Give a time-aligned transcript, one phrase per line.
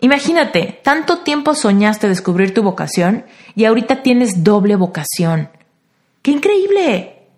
[0.00, 5.50] Imagínate, tanto tiempo soñaste descubrir tu vocación y ahorita tienes doble vocación.
[6.22, 7.28] ¡Qué increíble!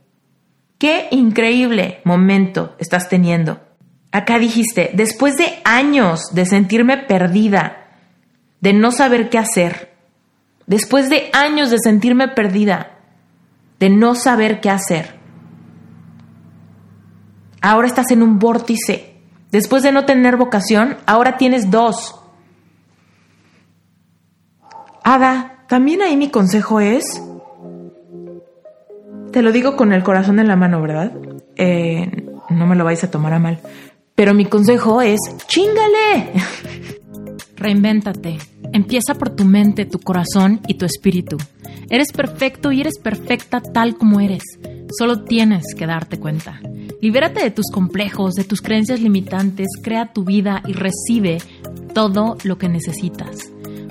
[0.79, 3.61] ¡Qué increíble momento estás teniendo!
[4.13, 7.89] Acá dijiste, después de años de sentirme perdida,
[8.61, 9.95] de no saber qué hacer,
[10.67, 12.99] después de años de sentirme perdida,
[13.81, 15.15] de no saber qué hacer,
[17.61, 19.09] ahora estás en un vórtice.
[19.51, 22.22] Después de no tener vocación, ahora tienes dos.
[25.05, 27.23] Ada, también ahí mi consejo es...
[29.33, 31.13] Te lo digo con el corazón en la mano, ¿verdad?
[31.57, 33.61] Eh, no me lo vais a tomar a mal.
[34.15, 36.33] Pero mi consejo es, chingale.
[37.57, 38.39] Reinvéntate.
[38.73, 41.39] Empieza por tu mente, tu corazón y tu espíritu.
[41.89, 44.43] Eres perfecto y eres perfecta tal como eres.
[44.99, 46.61] Solo tienes que darte cuenta.
[47.01, 51.39] Libérate de tus complejos, de tus creencias limitantes, crea tu vida y recibe
[51.95, 53.52] todo lo que necesitas.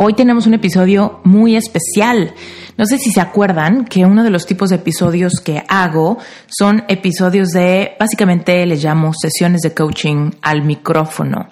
[0.00, 2.32] hoy tenemos un episodio muy especial.
[2.76, 6.84] No sé si se acuerdan que uno de los tipos de episodios que hago son
[6.88, 11.48] episodios de, básicamente les llamo sesiones de coaching al micrófono.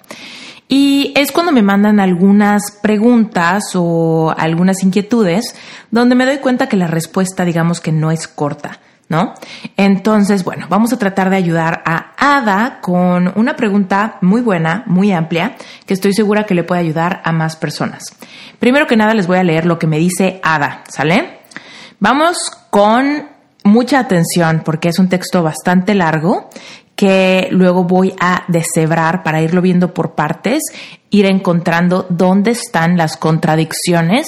[0.69, 5.55] Y es cuando me mandan algunas preguntas o algunas inquietudes
[5.91, 8.79] donde me doy cuenta que la respuesta digamos que no es corta.
[9.09, 9.35] ¿No?
[9.77, 15.13] Entonces, bueno, vamos a tratar de ayudar a Ada con una pregunta muy buena, muy
[15.13, 15.55] amplia,
[15.85, 18.03] que estoy segura que le puede ayudar a más personas.
[18.59, 21.39] Primero que nada les voy a leer lo que me dice Ada, ¿sale?
[21.99, 22.37] Vamos
[22.69, 23.29] con
[23.63, 26.49] mucha atención porque es un texto bastante largo
[26.97, 30.63] que luego voy a deshebrar para irlo viendo por partes,
[31.11, 34.25] ir encontrando dónde están las contradicciones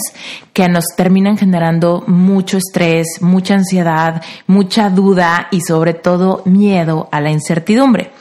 [0.54, 7.20] que nos terminan generando mucho estrés, mucha ansiedad, mucha duda y sobre todo miedo a
[7.20, 8.12] la incertidumbre.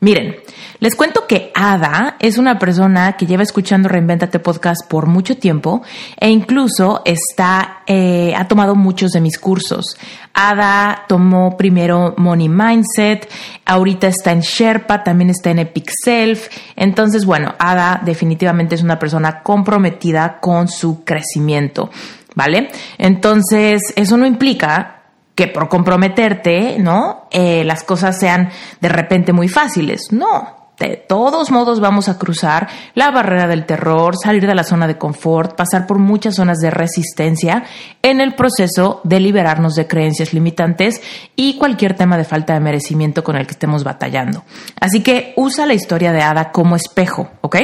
[0.00, 0.36] Miren,
[0.78, 5.82] les cuento que Ada es una persona que lleva escuchando Reinventate Podcast por mucho tiempo
[6.20, 9.96] e incluso está, eh, ha tomado muchos de mis cursos.
[10.32, 13.28] Ada tomó primero Money Mindset,
[13.64, 16.46] ahorita está en Sherpa, también está en Epic Self.
[16.76, 21.90] Entonces, bueno, Ada definitivamente es una persona comprometida con su crecimiento.
[22.36, 22.68] ¿Vale?
[22.98, 24.97] Entonces, eso no implica
[25.38, 27.28] que por comprometerte, ¿no?
[27.30, 28.50] Eh, las cosas sean
[28.80, 30.08] de repente muy fáciles.
[30.10, 34.88] No, de todos modos vamos a cruzar la barrera del terror, salir de la zona
[34.88, 37.62] de confort, pasar por muchas zonas de resistencia
[38.02, 41.00] en el proceso de liberarnos de creencias limitantes
[41.36, 44.42] y cualquier tema de falta de merecimiento con el que estemos batallando.
[44.80, 47.58] Así que usa la historia de Ada como espejo, ¿ok?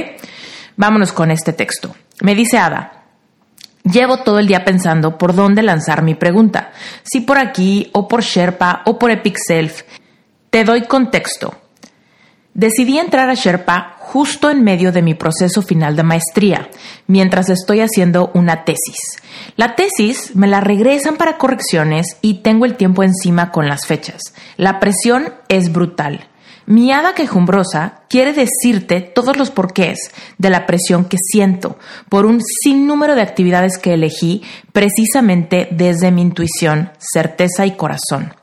[0.76, 1.92] Vámonos con este texto.
[2.20, 2.94] Me dice Ada,
[3.84, 6.72] Llevo todo el día pensando por dónde lanzar mi pregunta,
[7.03, 9.83] si por aquí o por Sherpa o por Epic Self.
[10.49, 11.55] Te doy contexto.
[12.55, 16.71] Decidí entrar a Sherpa justo en medio de mi proceso final de maestría,
[17.09, 19.21] mientras estoy haciendo una tesis.
[19.56, 24.22] La tesis me la regresan para correcciones y tengo el tiempo encima con las fechas.
[24.56, 26.28] La presión es brutal.
[26.66, 29.98] Mi hada quejumbrosa quiere decirte todos los porqués
[30.38, 34.42] de la presión que siento por un sinnúmero de actividades que elegí
[34.72, 38.34] precisamente desde mi intuición, certeza y corazón.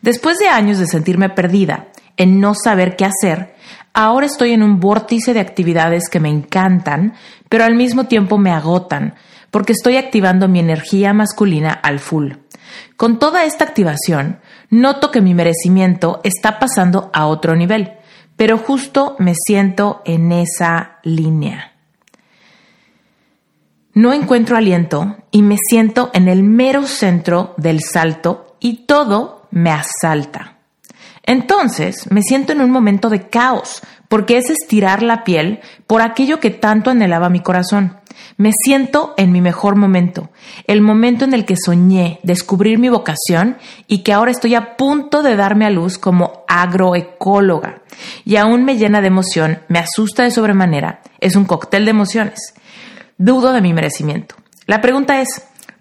[0.00, 3.54] Después de años de sentirme perdida, en no saber qué hacer,
[3.92, 7.14] ahora estoy en un vórtice de actividades que me encantan,
[7.48, 9.14] pero al mismo tiempo me agotan,
[9.50, 12.32] porque estoy activando mi energía masculina al full.
[12.96, 14.40] Con toda esta activación,
[14.70, 17.92] noto que mi merecimiento está pasando a otro nivel,
[18.36, 21.72] pero justo me siento en esa línea.
[23.94, 29.70] No encuentro aliento y me siento en el mero centro del salto y todo me
[29.70, 30.58] asalta.
[31.22, 36.40] Entonces me siento en un momento de caos, porque es estirar la piel por aquello
[36.40, 37.98] que tanto anhelaba mi corazón.
[38.36, 40.28] Me siento en mi mejor momento,
[40.66, 45.22] el momento en el que soñé descubrir mi vocación y que ahora estoy a punto
[45.22, 47.82] de darme a luz como agroecóloga.
[48.24, 52.54] Y aún me llena de emoción, me asusta de sobremanera, es un cóctel de emociones.
[53.16, 54.34] Dudo de mi merecimiento.
[54.66, 55.28] La pregunta es,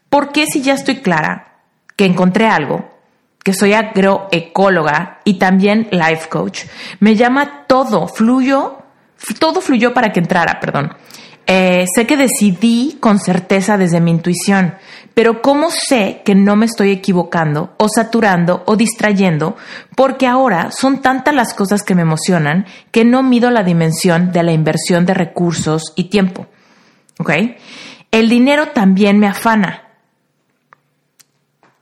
[0.09, 1.59] ¿por qué si ya estoy clara
[1.97, 2.89] que encontré algo,
[3.43, 6.61] que soy agroecóloga y también life coach,
[7.01, 8.77] me llama todo, fluyo,
[9.39, 10.93] todo fluyó para que entrara, perdón
[11.47, 14.75] Eh, sé que decidí con certeza desde mi intuición,
[15.13, 19.55] pero ¿cómo sé que no me estoy equivocando o saturando o distrayendo?
[19.95, 24.41] Porque ahora son tantas las cosas que me emocionan que no mido la dimensión de
[24.41, 26.47] la inversión de recursos y tiempo.
[27.19, 27.31] ¿Ok?
[28.11, 29.83] El dinero también me afana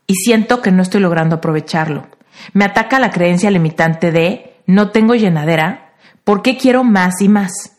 [0.08, 2.08] y siento que no estoy logrando aprovecharlo.
[2.52, 5.94] Me ataca la creencia limitante de no tengo llenadera,
[6.24, 7.73] ¿por qué quiero más y más?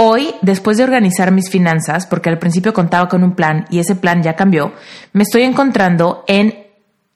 [0.00, 3.96] Hoy, después de organizar mis finanzas, porque al principio contaba con un plan y ese
[3.96, 4.72] plan ya cambió,
[5.12, 6.54] me estoy encontrando en,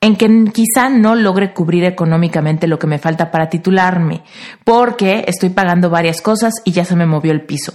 [0.00, 4.22] en que quizá no logre cubrir económicamente lo que me falta para titularme,
[4.64, 7.72] porque estoy pagando varias cosas y ya se me movió el piso.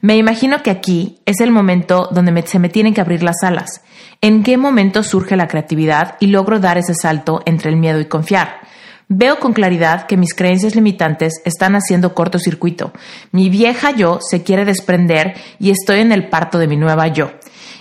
[0.00, 3.82] Me imagino que aquí es el momento donde se me tienen que abrir las alas.
[4.20, 8.04] ¿En qué momento surge la creatividad y logro dar ese salto entre el miedo y
[8.04, 8.60] confiar?
[9.08, 12.92] Veo con claridad que mis creencias limitantes están haciendo cortocircuito.
[13.32, 17.30] Mi vieja yo se quiere desprender y estoy en el parto de mi nueva yo.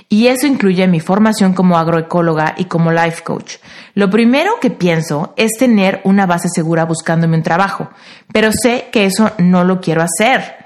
[0.10, 3.56] Y eso incluye mi formación como agroecóloga y como life coach.
[3.96, 7.90] Lo primero que pienso es tener una base segura buscándome un trabajo,
[8.32, 10.58] pero sé que eso no lo quiero hacer.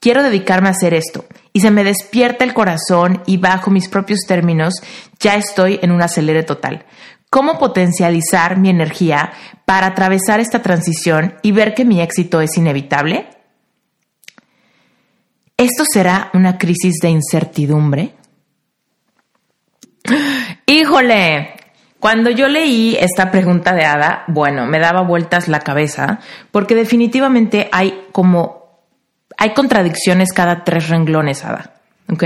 [0.00, 1.26] Quiero dedicarme a hacer esto.
[1.52, 4.74] Y se me despierta el corazón y bajo mis propios términos
[5.20, 6.84] ya estoy en un acelere total
[7.30, 9.32] cómo potencializar mi energía
[9.64, 13.28] para atravesar esta transición y ver que mi éxito es inevitable?
[15.56, 18.14] ¿Esto será una crisis de incertidumbre?
[20.66, 21.54] Híjole,
[22.00, 26.20] cuando yo leí esta pregunta de Ada, bueno, me daba vueltas la cabeza
[26.52, 28.58] porque definitivamente hay como
[29.36, 31.77] hay contradicciones cada tres renglones, Ada.
[32.10, 32.24] ¿Ok?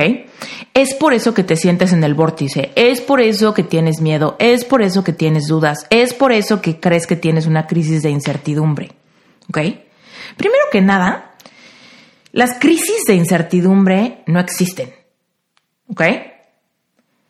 [0.75, 4.37] Es por eso que te sientes en el vórtice, es por eso que tienes miedo,
[4.39, 8.03] es por eso que tienes dudas, es por eso que crees que tienes una crisis
[8.03, 8.93] de incertidumbre.
[9.49, 9.59] ¿Ok?
[10.37, 11.33] Primero que nada,
[12.31, 14.95] las crisis de incertidumbre no existen.
[15.89, 16.03] ¿Ok?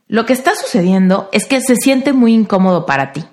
[0.08, 3.24] Lo que está sucediendo es que se siente muy incómodo para ti.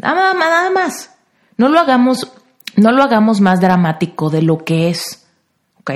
[0.00, 1.10] Nada, nada más.
[1.56, 2.32] No lo hagamos,
[2.76, 5.26] no lo hagamos más dramático de lo que es.
[5.80, 5.90] ¿Ok?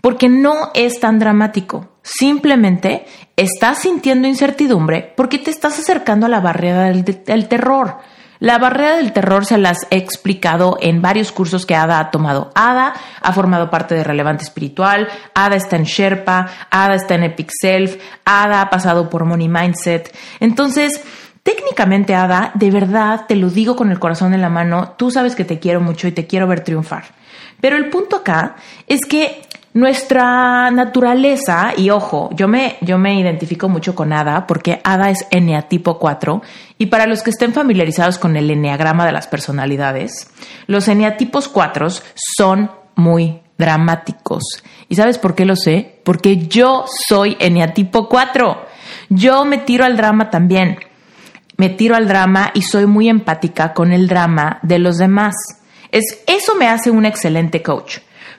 [0.00, 1.88] Porque no es tan dramático.
[2.02, 3.06] Simplemente
[3.36, 7.98] estás sintiendo incertidumbre porque te estás acercando a la barrera del, terror.
[8.40, 12.50] La barrera del terror se las he explicado en varios cursos que Ada ha tomado.
[12.54, 17.50] Ada ha formado parte de Relevante Espiritual, Ada está en Sherpa, Ada está en Epic
[17.60, 20.16] Self, Ada ha pasado por Money Mindset.
[20.40, 21.02] Entonces,
[21.42, 25.34] técnicamente, Ada, de verdad, te lo digo con el corazón en la mano, tú sabes
[25.34, 27.04] que te quiero mucho y te quiero ver triunfar.
[27.60, 28.56] Pero el punto acá
[28.86, 29.42] es que
[29.74, 35.26] nuestra naturaleza, y ojo, yo me, yo me identifico mucho con Ada porque Ada es
[35.30, 36.42] eneatipo 4
[36.78, 40.30] y para los que estén familiarizados con el eneagrama de las personalidades,
[40.66, 41.88] los eneatipos 4
[42.36, 44.42] son muy dramáticos.
[44.88, 46.00] ¿Y sabes por qué lo sé?
[46.04, 48.66] Porque yo soy eneatipo 4.
[49.10, 50.78] Yo me tiro al drama también.
[51.56, 55.34] Me tiro al drama y soy muy empática con el drama de los demás.
[55.90, 57.98] Es, eso me hace un excelente coach.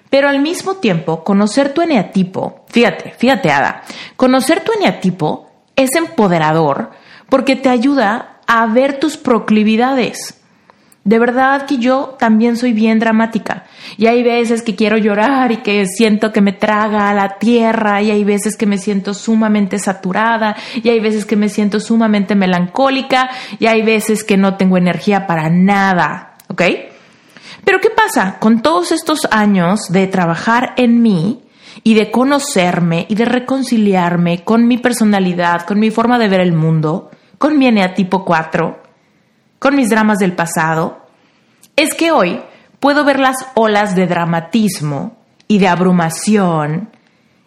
[0.10, 3.84] Pero al mismo tiempo, conocer tu eneatipo, fíjate, fíjate, Ada,
[4.16, 6.92] conocer tu eneatipo es empoderador
[7.30, 10.36] porque te ayuda a ver tus proclividades.
[11.04, 13.66] De verdad que yo también soy bien dramática.
[13.98, 18.02] Y hay veces que quiero llorar y que siento que me traga a la tierra.
[18.02, 20.56] Y hay veces que me siento sumamente saturada.
[20.84, 23.30] Y hay veces que me siento sumamente melancólica.
[23.60, 26.34] Y hay veces que no tengo energía para nada.
[26.50, 26.64] ¿Ok?
[27.70, 28.40] Pero ¿qué pasa?
[28.40, 31.44] Con todos estos años de trabajar en mí
[31.84, 36.54] y de conocerme y de reconciliarme con mi personalidad, con mi forma de ver el
[36.54, 38.82] mundo, con mi eneatipo 4,
[39.60, 41.06] con mis dramas del pasado,
[41.76, 42.42] es que hoy
[42.80, 46.90] puedo ver las olas de dramatismo y de abrumación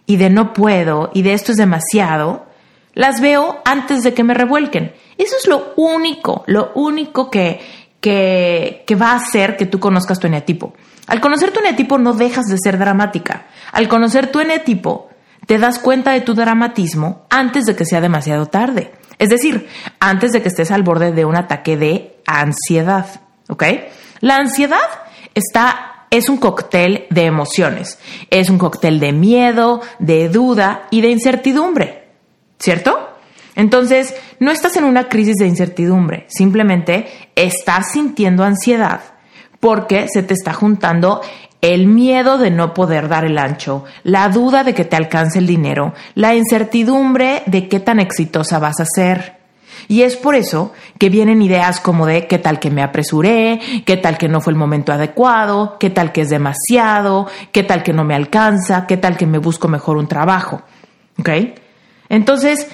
[0.07, 2.47] y de no puedo y de esto es demasiado,
[2.95, 4.93] las veo antes de que me revuelquen.
[5.19, 7.61] Eso es lo único, lo único que,
[8.03, 10.75] que, va a hacer que tú conozcas tu eneatipo.
[11.07, 13.47] Al conocer tu eneatipo no dejas de ser dramática.
[13.73, 15.09] Al conocer tu eneatipo,
[15.47, 18.93] te das cuenta de tu dramatismo antes de que sea demasiado tarde.
[19.19, 19.69] Es decir,
[20.01, 23.07] antes de que estés al borde de un ataque de ansiedad.
[23.49, 23.65] ¿Ok?
[24.21, 24.79] La ansiedad
[25.35, 27.99] está, es un cóctel de emociones.
[28.31, 32.09] Es un cóctel de miedo, de duda y de incertidumbre.
[32.59, 33.12] ¿Cierto?
[33.55, 39.01] Entonces, no estás en una crisis de incertidumbre, simplemente estás sintiendo ansiedad
[39.61, 41.21] porque se te está juntando
[41.61, 45.47] el miedo de no poder dar el ancho, la duda de que te alcance el
[45.47, 49.37] dinero, la incertidumbre de qué tan exitosa vas a ser.
[49.87, 53.97] Y es por eso que vienen ideas como de qué tal que me apresuré, qué
[53.97, 57.93] tal que no fue el momento adecuado, qué tal que es demasiado, qué tal que
[57.93, 60.63] no me alcanza, qué tal que me busco mejor un trabajo.
[61.21, 61.29] ¿Ok?
[62.09, 62.69] Entonces,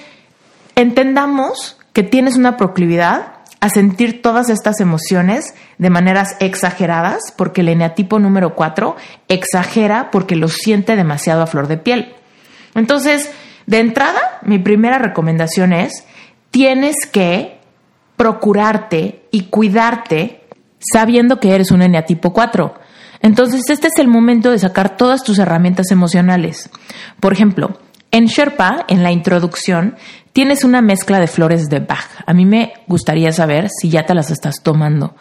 [0.81, 7.69] entendamos que tienes una proclividad a sentir todas estas emociones de maneras exageradas, porque el
[7.69, 8.95] eneatipo número 4
[9.27, 12.15] exagera porque lo siente demasiado a flor de piel.
[12.75, 13.29] Entonces,
[13.65, 16.05] de entrada, mi primera recomendación es,
[16.51, 17.59] tienes que
[18.15, 20.43] procurarte y cuidarte
[20.79, 22.73] sabiendo que eres un eneatipo 4.
[23.21, 26.69] Entonces, este es el momento de sacar todas tus herramientas emocionales.
[27.19, 27.77] Por ejemplo,
[28.11, 29.95] en Sherpa, en la introducción,
[30.39, 32.23] tienes una mezcla de flores de Bach.
[32.25, 35.17] A mí me gustaría saber si ya te las estás tomando,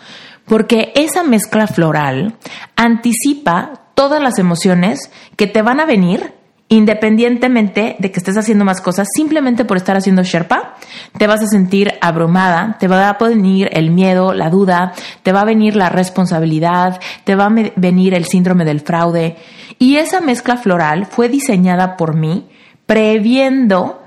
[0.46, 2.36] porque esa mezcla floral
[2.76, 6.34] anticipa todas las emociones que te van a venir
[6.68, 10.76] independientemente de que estés haciendo más cosas, simplemente por estar haciendo Sherpa,
[11.18, 14.92] te vas a sentir abrumada, te va a venir el miedo, la duda,
[15.24, 19.34] te va a venir la responsabilidad, te va a venir el síndrome del fraude.
[19.80, 22.46] Y esa mezcla floral fue diseñada por mí
[22.86, 23.97] previendo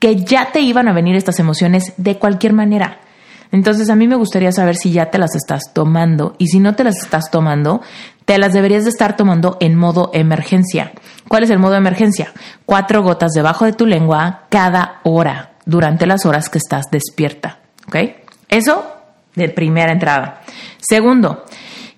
[0.00, 2.98] que ya te iban a venir estas emociones de cualquier manera.
[3.52, 6.74] Entonces a mí me gustaría saber si ya te las estás tomando y si no
[6.74, 7.82] te las estás tomando,
[8.24, 10.92] te las deberías de estar tomando en modo emergencia.
[11.28, 12.32] ¿Cuál es el modo emergencia?
[12.64, 17.58] Cuatro gotas debajo de tu lengua cada hora durante las horas que estás despierta.
[17.86, 17.96] ¿Ok?
[18.48, 18.84] Eso
[19.34, 20.42] de primera entrada.
[20.78, 21.44] Segundo,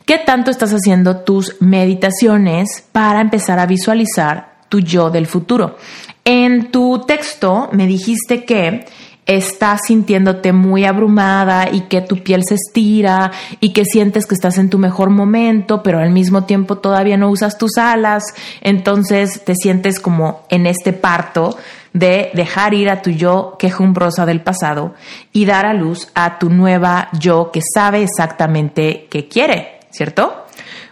[0.06, 5.76] ¿qué tanto estás haciendo tus meditaciones para empezar a visualizar tu yo del futuro?
[6.24, 8.86] En tu texto me dijiste que
[9.26, 14.56] estás sintiéndote muy abrumada y que tu piel se estira y que sientes que estás
[14.56, 18.22] en tu mejor momento, pero al mismo tiempo todavía no usas tus alas,
[18.62, 21.58] entonces te sientes como en este parto
[21.92, 24.94] de dejar ir a tu yo quejumbrosa del pasado
[25.34, 30.46] y dar a luz a tu nueva yo que sabe exactamente qué quiere, ¿cierto?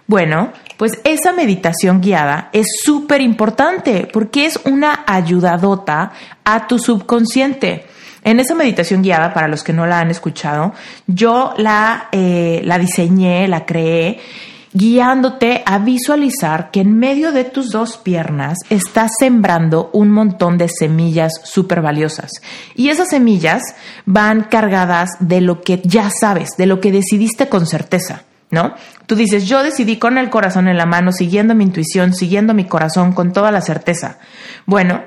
[0.07, 7.85] Bueno, pues esa meditación guiada es súper importante porque es una ayudadota a tu subconsciente.
[8.25, 10.73] En esa meditación guiada, para los que no la han escuchado,
[11.07, 14.21] yo la, eh, la diseñé, la creé,
[14.73, 20.71] guiándote a visualizar que en medio de tus dos piernas estás sembrando un montón de
[20.71, 22.31] semillas súper valiosas.
[22.75, 23.61] Y esas semillas
[24.07, 28.23] van cargadas de lo que ya sabes, de lo que decidiste con certeza.
[28.51, 28.75] ¿No?
[29.07, 32.65] Tú dices, yo decidí con el corazón en la mano, siguiendo mi intuición, siguiendo mi
[32.65, 34.19] corazón con toda la certeza.
[34.67, 35.03] Bueno,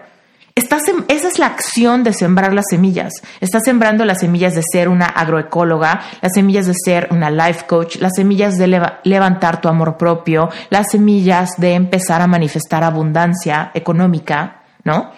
[0.55, 3.13] estás esa es la acción de sembrar las semillas.
[3.41, 7.97] Estás sembrando las semillas de ser una agroecóloga, las semillas de ser una life coach,
[7.97, 8.67] las semillas de
[9.03, 15.11] levantar tu amor propio, las semillas de empezar a manifestar abundancia económica, ¿no?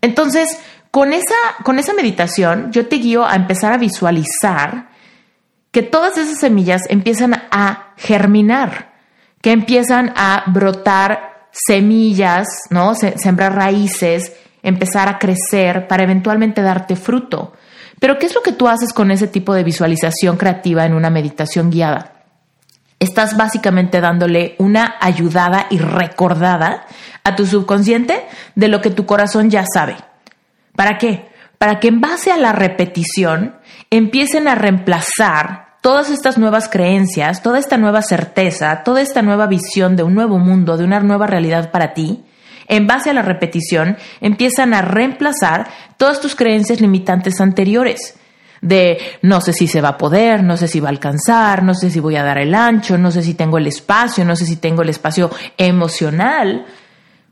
[0.00, 0.58] Entonces,
[0.90, 4.93] con esa, con esa meditación, yo te guío a empezar a visualizar
[5.74, 8.92] que todas esas semillas empiezan a germinar,
[9.42, 12.94] que empiezan a brotar semillas, ¿no?
[12.94, 17.54] Sembrar raíces, empezar a crecer para eventualmente darte fruto.
[17.98, 21.10] Pero ¿qué es lo que tú haces con ese tipo de visualización creativa en una
[21.10, 22.22] meditación guiada?
[23.00, 26.86] Estás básicamente dándole una ayudada y recordada
[27.24, 29.96] a tu subconsciente de lo que tu corazón ya sabe.
[30.76, 31.26] ¿Para qué?
[31.58, 33.56] Para que en base a la repetición
[33.90, 39.96] empiecen a reemplazar todas estas nuevas creencias, toda esta nueva certeza, toda esta nueva visión
[39.96, 42.24] de un nuevo mundo, de una nueva realidad para ti,
[42.68, 48.18] en base a la repetición, empiezan a reemplazar todas tus creencias limitantes anteriores
[48.62, 51.74] de no sé si se va a poder, no sé si va a alcanzar, no
[51.74, 54.46] sé si voy a dar el ancho, no sé si tengo el espacio, no sé
[54.46, 56.64] si tengo el espacio emocional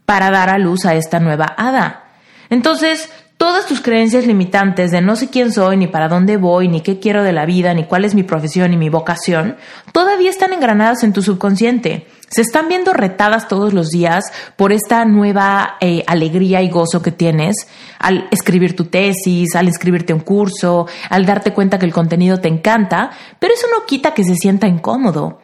[0.05, 2.05] para dar a luz a esta nueva hada.
[2.51, 6.81] Entonces, todas tus creencias limitantes de no sé quién soy, ni para dónde voy, ni
[6.81, 9.57] qué quiero de la vida, ni cuál es mi profesión ni mi vocación,
[9.93, 12.07] todavía están engranadas en tu subconsciente.
[12.29, 14.25] Se están viendo retadas todos los días
[14.57, 17.57] por esta nueva eh, alegría y gozo que tienes
[17.99, 22.41] al escribir tu tesis, al inscribirte a un curso, al darte cuenta que el contenido
[22.41, 25.41] te encanta, pero eso no quita que se sienta incómodo.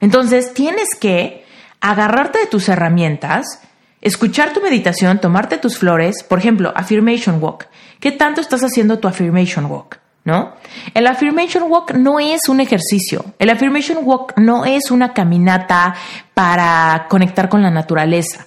[0.00, 1.44] Entonces tienes que
[1.80, 3.60] agarrarte de tus herramientas
[4.02, 7.66] Escuchar tu meditación, tomarte tus flores, por ejemplo, affirmation walk.
[8.00, 9.98] ¿Qué tanto estás haciendo tu affirmation walk?
[10.24, 10.54] ¿No?
[10.94, 13.24] El affirmation walk no es un ejercicio.
[13.38, 15.94] El affirmation walk no es una caminata
[16.32, 18.46] para conectar con la naturaleza.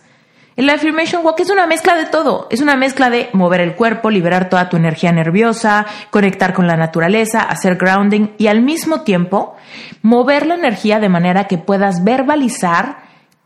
[0.56, 2.48] El affirmation walk es una mezcla de todo.
[2.50, 6.78] Es una mezcla de mover el cuerpo, liberar toda tu energía nerviosa, conectar con la
[6.78, 9.56] naturaleza, hacer grounding y al mismo tiempo
[10.02, 13.04] mover la energía de manera que puedas verbalizar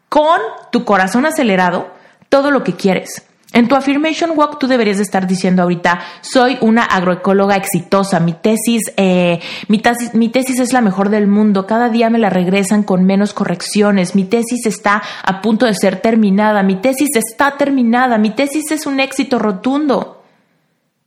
[0.10, 0.40] con
[0.72, 1.97] tu corazón acelerado
[2.30, 3.24] todo lo que quieres.
[3.54, 8.34] En tu affirmation walk tú deberías de estar diciendo ahorita, soy una agroecóloga exitosa, mi
[8.34, 12.30] tesis, eh, mi, tesis, mi tesis es la mejor del mundo, cada día me la
[12.30, 17.56] regresan con menos correcciones, mi tesis está a punto de ser terminada, mi tesis está
[17.58, 20.24] terminada, mi tesis es un éxito rotundo.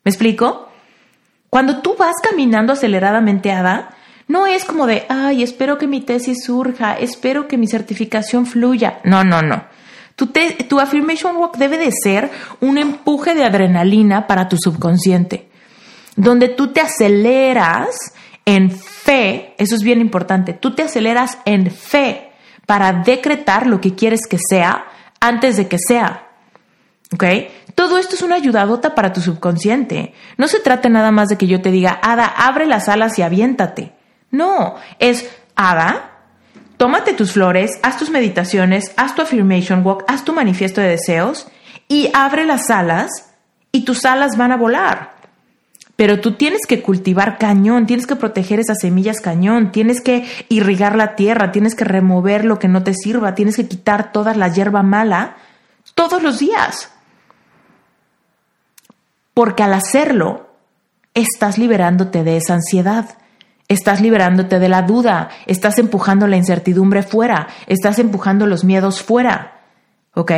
[0.02, 0.68] ¿Me explico?
[1.50, 3.90] Cuando tú vas caminando aceleradamente, Ada,
[4.28, 9.00] no es como de, ay, espero que mi tesis surja, espero que mi certificación fluya.
[9.04, 9.64] No, no, no.
[10.68, 15.48] Tu, affirmation walk debe de ser un empuje de adrenalina para tu subconsciente,
[16.16, 18.12] donde tú te aceleras
[18.44, 22.32] en fe, eso es bien importante, tú te aceleras en fe
[22.66, 24.84] para decretar lo que quieres que sea
[25.20, 26.26] antes de que sea.
[27.12, 27.24] ¿Ok?
[27.74, 30.14] Todo esto es una ayudadota para tu subconsciente.
[30.36, 33.22] No se trata nada más de que yo te diga, Ada, abre las alas y
[33.22, 33.92] aviéntate.
[34.30, 36.09] No, es, Ada,
[36.80, 41.46] tómate tus flores, haz tus meditaciones, haz tu affirmation walk, haz tu manifiesto de deseos
[41.88, 43.10] y abre las alas
[43.70, 45.14] y tus alas van a volar.
[45.96, 50.96] Pero tú tienes que cultivar cañón, tienes que proteger esas semillas cañón, tienes que irrigar
[50.96, 54.48] la tierra, tienes que remover lo que no te sirva, tienes que quitar toda la
[54.48, 55.36] hierba mala
[55.94, 56.90] todos los días.
[59.34, 60.48] Porque al hacerlo,
[61.12, 63.19] estás liberándote de esa ansiedad.
[63.70, 69.60] Estás liberándote de la duda, estás empujando la incertidumbre fuera, estás empujando los miedos fuera.
[70.12, 70.32] ¿Ok?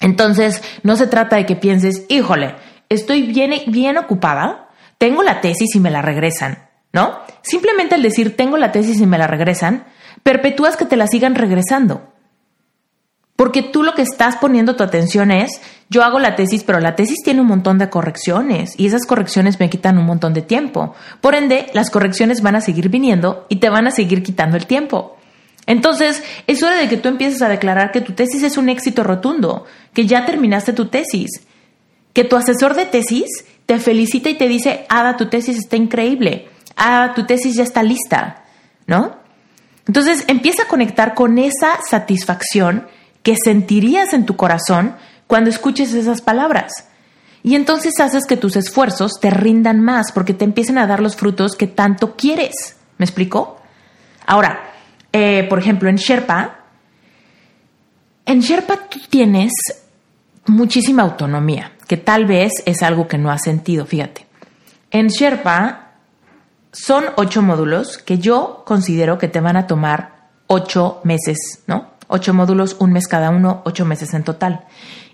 [0.00, 2.56] Entonces, no se trata de que pienses, híjole,
[2.88, 7.20] estoy bien, bien ocupada, tengo la tesis y me la regresan, ¿no?
[7.42, 9.84] Simplemente al decir tengo la tesis y me la regresan,
[10.24, 12.12] perpetúas que te la sigan regresando.
[13.36, 16.96] Porque tú lo que estás poniendo tu atención es, yo hago la tesis, pero la
[16.96, 20.94] tesis tiene un montón de correcciones y esas correcciones me quitan un montón de tiempo.
[21.20, 24.66] Por ende, las correcciones van a seguir viniendo y te van a seguir quitando el
[24.66, 25.16] tiempo.
[25.66, 29.02] Entonces, es hora de que tú empieces a declarar que tu tesis es un éxito
[29.02, 29.64] rotundo,
[29.94, 31.30] que ya terminaste tu tesis,
[32.12, 33.26] que tu asesor de tesis
[33.64, 37.82] te felicita y te dice, Ada, tu tesis está increíble, Ada, tu tesis ya está
[37.82, 38.44] lista,
[38.86, 39.16] ¿no?
[39.86, 42.86] Entonces, empieza a conectar con esa satisfacción
[43.22, 44.96] que sentirías en tu corazón
[45.28, 46.72] cuando escuches esas palabras.
[47.44, 51.14] Y entonces haces que tus esfuerzos te rindan más porque te empiecen a dar los
[51.14, 52.76] frutos que tanto quieres.
[52.96, 53.60] ¿Me explico?
[54.26, 54.72] Ahora,
[55.12, 56.64] eh, por ejemplo, en Sherpa,
[58.26, 59.52] en Sherpa tú tienes
[60.46, 64.26] muchísima autonomía, que tal vez es algo que no has sentido, fíjate.
[64.90, 65.92] En Sherpa
[66.72, 71.98] son ocho módulos que yo considero que te van a tomar ocho meses, ¿no?
[72.08, 74.64] ocho módulos, un mes cada uno, ocho meses en total.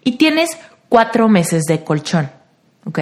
[0.05, 0.57] Y tienes
[0.89, 2.31] cuatro meses de colchón,
[2.85, 2.99] ¿ok?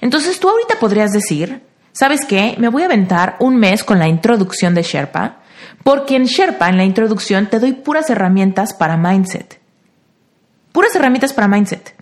[0.00, 2.54] Entonces tú ahorita podrías decir, ¿sabes qué?
[2.58, 5.38] Me voy a aventar un mes con la introducción de Sherpa,
[5.82, 9.60] porque en Sherpa, en la introducción, te doy puras herramientas para mindset.
[10.72, 11.94] Puras herramientas para mindset.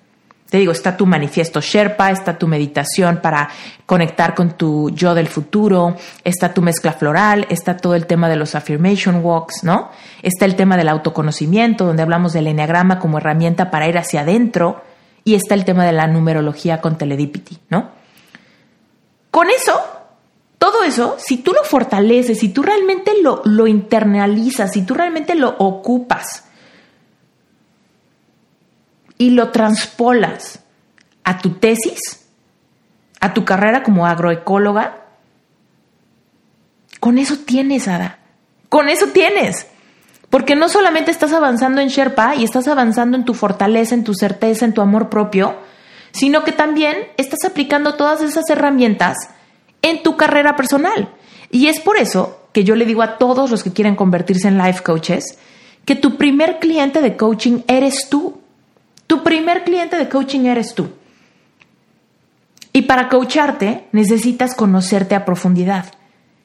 [0.54, 3.50] Te digo, está tu manifiesto Sherpa, está tu meditación para
[3.86, 8.36] conectar con tu yo del futuro, está tu mezcla floral, está todo el tema de
[8.36, 9.90] los affirmation walks, ¿no?
[10.22, 14.80] Está el tema del autoconocimiento, donde hablamos del enneagrama como herramienta para ir hacia adentro,
[15.24, 17.88] y está el tema de la numerología con teledipity, ¿no?
[19.32, 19.72] Con eso,
[20.56, 25.34] todo eso, si tú lo fortaleces, si tú realmente lo, lo internalizas, si tú realmente
[25.34, 26.43] lo ocupas,
[29.18, 30.60] y lo transpolas
[31.22, 32.26] a tu tesis,
[33.20, 35.04] a tu carrera como agroecóloga,
[37.00, 38.18] con eso tienes, Ada.
[38.68, 39.66] Con eso tienes.
[40.30, 44.14] Porque no solamente estás avanzando en Sherpa y estás avanzando en tu fortaleza, en tu
[44.14, 45.54] certeza, en tu amor propio,
[46.12, 49.16] sino que también estás aplicando todas esas herramientas
[49.82, 51.10] en tu carrera personal.
[51.50, 54.58] Y es por eso que yo le digo a todos los que quieren convertirse en
[54.58, 55.38] life coaches
[55.84, 58.40] que tu primer cliente de coaching eres tú.
[59.14, 60.88] Tu primer cliente de coaching eres tú.
[62.72, 65.86] Y para coacharte necesitas conocerte a profundidad.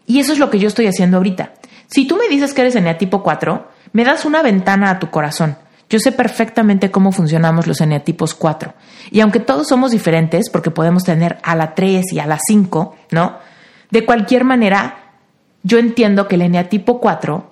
[0.05, 1.53] Y eso es lo que yo estoy haciendo ahorita.
[1.87, 5.57] Si tú me dices que eres eneatipo 4, me das una ventana a tu corazón.
[5.89, 8.75] Yo sé perfectamente cómo funcionamos los eneatipos 4.
[9.09, 12.95] Y aunque todos somos diferentes, porque podemos tener a la 3 y a la 5,
[13.09, 13.39] ¿no?
[13.89, 15.15] De cualquier manera,
[15.63, 17.49] yo entiendo que el eneatipo 4,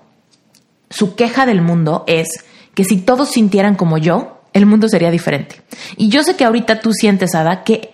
[0.92, 5.62] su queja del mundo es que si todos sintieran como yo, el mundo sería diferente.
[5.96, 7.92] Y yo sé que ahorita tú sientes, Ada, que,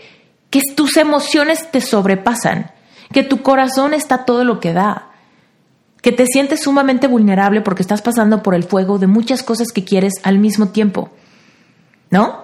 [0.75, 2.71] tus emociones te sobrepasan,
[3.11, 5.09] que tu corazón está todo lo que da,
[6.01, 9.83] que te sientes sumamente vulnerable porque estás pasando por el fuego de muchas cosas que
[9.83, 11.09] quieres al mismo tiempo.
[12.11, 12.43] ¿No?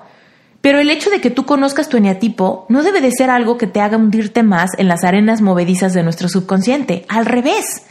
[0.62, 3.68] Pero el hecho de que tú conozcas tu eneatipo no debe de ser algo que
[3.68, 7.06] te haga hundirte más en las arenas movedizas de nuestro subconsciente.
[7.08, 7.84] Al revés,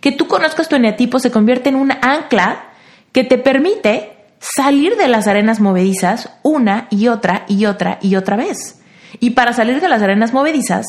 [0.00, 2.64] que tú conozcas tu eneatipo se convierte en un ancla
[3.12, 8.36] que te permite salir de las arenas movedizas una y otra y otra y otra
[8.36, 8.80] vez.
[9.20, 10.84] Y para salir de las arenas movedizas,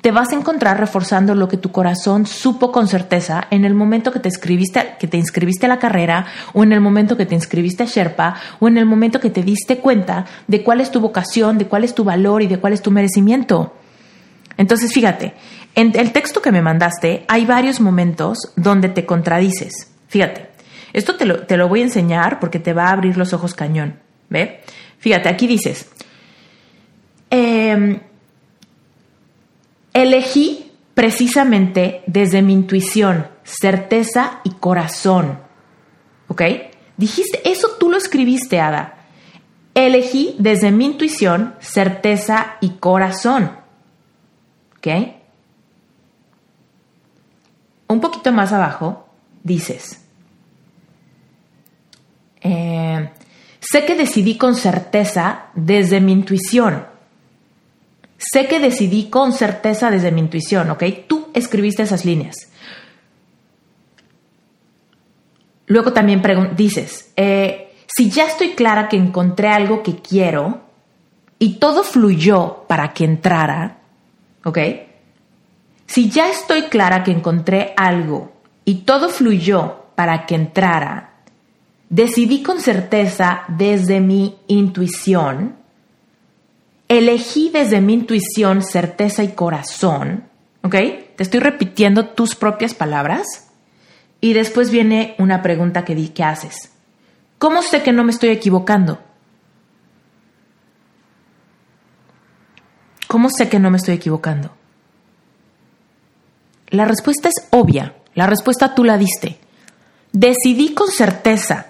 [0.00, 4.12] te vas a encontrar reforzando lo que tu corazón supo con certeza en el momento
[4.12, 7.34] que te, escribiste, que te inscribiste a la carrera o en el momento que te
[7.34, 11.00] inscribiste a Sherpa o en el momento que te diste cuenta de cuál es tu
[11.00, 13.74] vocación, de cuál es tu valor y de cuál es tu merecimiento.
[14.56, 15.34] Entonces, fíjate,
[15.74, 19.90] en el texto que me mandaste hay varios momentos donde te contradices.
[20.08, 20.49] Fíjate,
[20.92, 23.54] esto te lo, te lo voy a enseñar porque te va a abrir los ojos
[23.54, 23.98] cañón.
[24.28, 24.60] ¿Ve?
[24.98, 25.90] Fíjate, aquí dices,
[27.30, 28.00] eh,
[29.92, 35.40] Elegí precisamente desde mi intuición, certeza y corazón.
[36.28, 36.42] ¿Ok?
[36.96, 38.96] Dijiste, eso tú lo escribiste, Ada.
[39.74, 43.52] Elegí desde mi intuición, certeza y corazón.
[44.78, 44.88] ¿Ok?
[47.88, 49.08] Un poquito más abajo
[49.42, 50.04] dices,
[52.40, 53.10] eh,
[53.60, 56.86] sé que decidí con certeza desde mi intuición.
[58.18, 60.84] Sé que decidí con certeza desde mi intuición, ¿ok?
[61.06, 62.36] Tú escribiste esas líneas.
[65.66, 66.20] Luego también
[66.56, 70.62] dices, eh, si ya estoy clara que encontré algo que quiero
[71.38, 73.78] y todo fluyó para que entrara,
[74.44, 74.58] ¿ok?
[75.86, 78.32] Si ya estoy clara que encontré algo
[78.64, 81.09] y todo fluyó para que entrara,
[81.90, 85.56] decidí con certeza desde mi intuición,
[86.88, 90.24] elegí desde mi intuición, certeza y corazón,
[90.62, 90.74] ¿ok?
[91.16, 93.50] Te estoy repitiendo tus propias palabras
[94.20, 96.70] y después viene una pregunta que, di, ¿qué haces?
[97.38, 99.00] ¿Cómo sé que no me estoy equivocando?
[103.08, 104.52] ¿Cómo sé que no me estoy equivocando?
[106.68, 109.40] La respuesta es obvia, la respuesta tú la diste.
[110.12, 111.69] Decidí con certeza,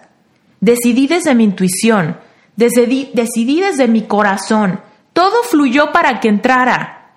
[0.60, 2.18] decidí desde mi intuición,
[2.56, 4.80] decidí, decidí desde mi corazón,
[5.12, 7.12] todo fluyó para que entrara.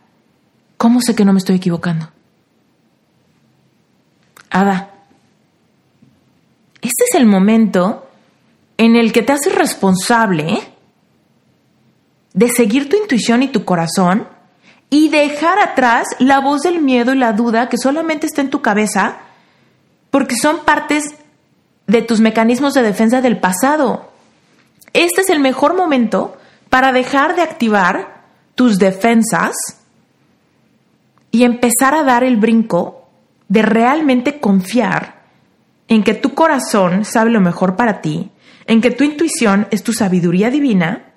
[0.78, 2.10] ¿Cómo sé que no me estoy equivocando?
[4.50, 4.92] Ada,
[6.82, 8.10] este es el momento
[8.78, 10.60] en el que te haces responsable
[12.34, 14.28] de seguir tu intuición y tu corazón
[14.90, 18.62] y dejar atrás la voz del miedo y la duda que solamente está en tu
[18.62, 19.18] cabeza
[20.12, 21.16] porque son partes
[21.94, 24.10] de tus mecanismos de defensa del pasado.
[24.94, 26.36] Este es el mejor momento
[26.70, 28.24] para dejar de activar
[28.56, 29.54] tus defensas
[31.30, 33.08] y empezar a dar el brinco
[33.48, 35.22] de realmente confiar
[35.88, 38.32] en que tu corazón sabe lo mejor para ti,
[38.66, 41.12] en que tu intuición es tu sabiduría divina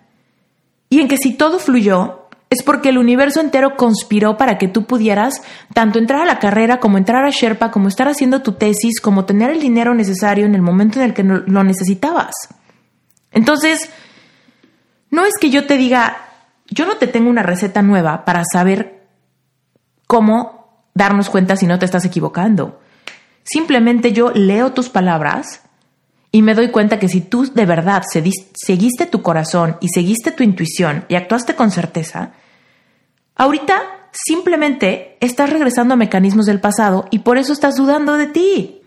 [0.91, 4.85] y en que si todo fluyó es porque el universo entero conspiró para que tú
[4.85, 5.43] pudieras
[5.75, 9.25] tanto entrar a la carrera como entrar a Sherpa, como estar haciendo tu tesis, como
[9.25, 12.33] tener el dinero necesario en el momento en el que lo necesitabas.
[13.33, 13.91] Entonces,
[15.11, 16.17] no es que yo te diga,
[16.69, 19.09] yo no te tengo una receta nueva para saber
[20.07, 22.81] cómo darnos cuenta si no te estás equivocando.
[23.43, 25.63] Simplemente yo leo tus palabras
[26.33, 28.03] y me doy cuenta que si tú de verdad
[28.55, 32.33] seguiste tu corazón y seguiste tu intuición y actuaste con certeza,
[33.37, 38.83] ahorita simplemente estás regresando a mecanismos del pasado y por eso estás dudando de ti.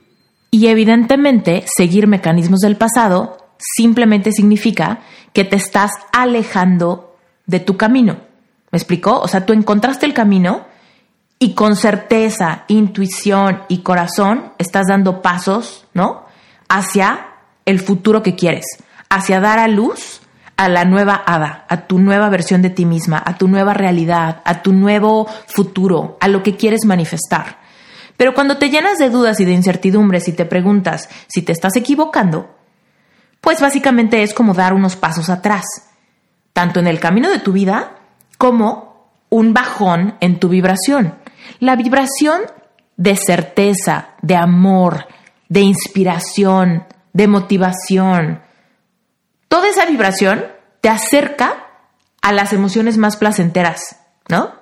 [0.52, 5.02] Y evidentemente, seguir mecanismos del pasado simplemente significa
[5.34, 8.18] que te estás alejando de tu camino.
[8.72, 9.20] ¿Me explicó?
[9.20, 10.66] O sea, tú encontraste el camino
[11.40, 16.26] y con certeza, intuición y corazón estás dando pasos, ¿no?
[16.68, 17.29] Hacia
[17.70, 18.66] el futuro que quieres,
[19.10, 20.22] hacia dar a luz
[20.58, 24.42] a la nueva hada, a tu nueva versión de ti misma, a tu nueva realidad,
[24.44, 27.60] a tu nuevo futuro, a lo que quieres manifestar.
[28.18, 31.76] Pero cuando te llenas de dudas y de incertidumbres y te preguntas si te estás
[31.78, 32.54] equivocando,
[33.40, 35.64] pues básicamente es como dar unos pasos atrás,
[36.52, 37.98] tanto en el camino de tu vida
[38.38, 41.16] como un bajón en tu vibración.
[41.60, 42.42] La vibración
[42.98, 45.06] de certeza, de amor,
[45.48, 48.42] de inspiración, de motivación,
[49.48, 50.46] toda esa vibración
[50.82, 51.68] te acerca
[52.22, 54.60] a las emociones más placenteras, ¿no?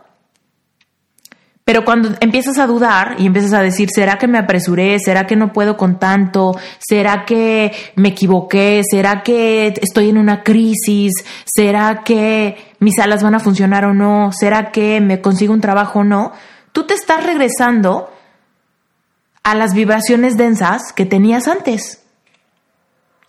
[1.68, 4.98] Pero cuando empiezas a dudar y empiezas a decir, ¿será que me apresuré?
[5.00, 6.58] ¿Será que no puedo con tanto?
[6.80, 8.84] ¿Será que me equivoqué?
[8.90, 11.12] ¿Será que estoy en una crisis?
[11.44, 14.32] ¿Será que mis alas van a funcionar o no?
[14.32, 16.32] ¿Será que me consigo un trabajo o no?
[16.72, 18.10] Tú te estás regresando
[19.44, 22.07] a las vibraciones densas que tenías antes.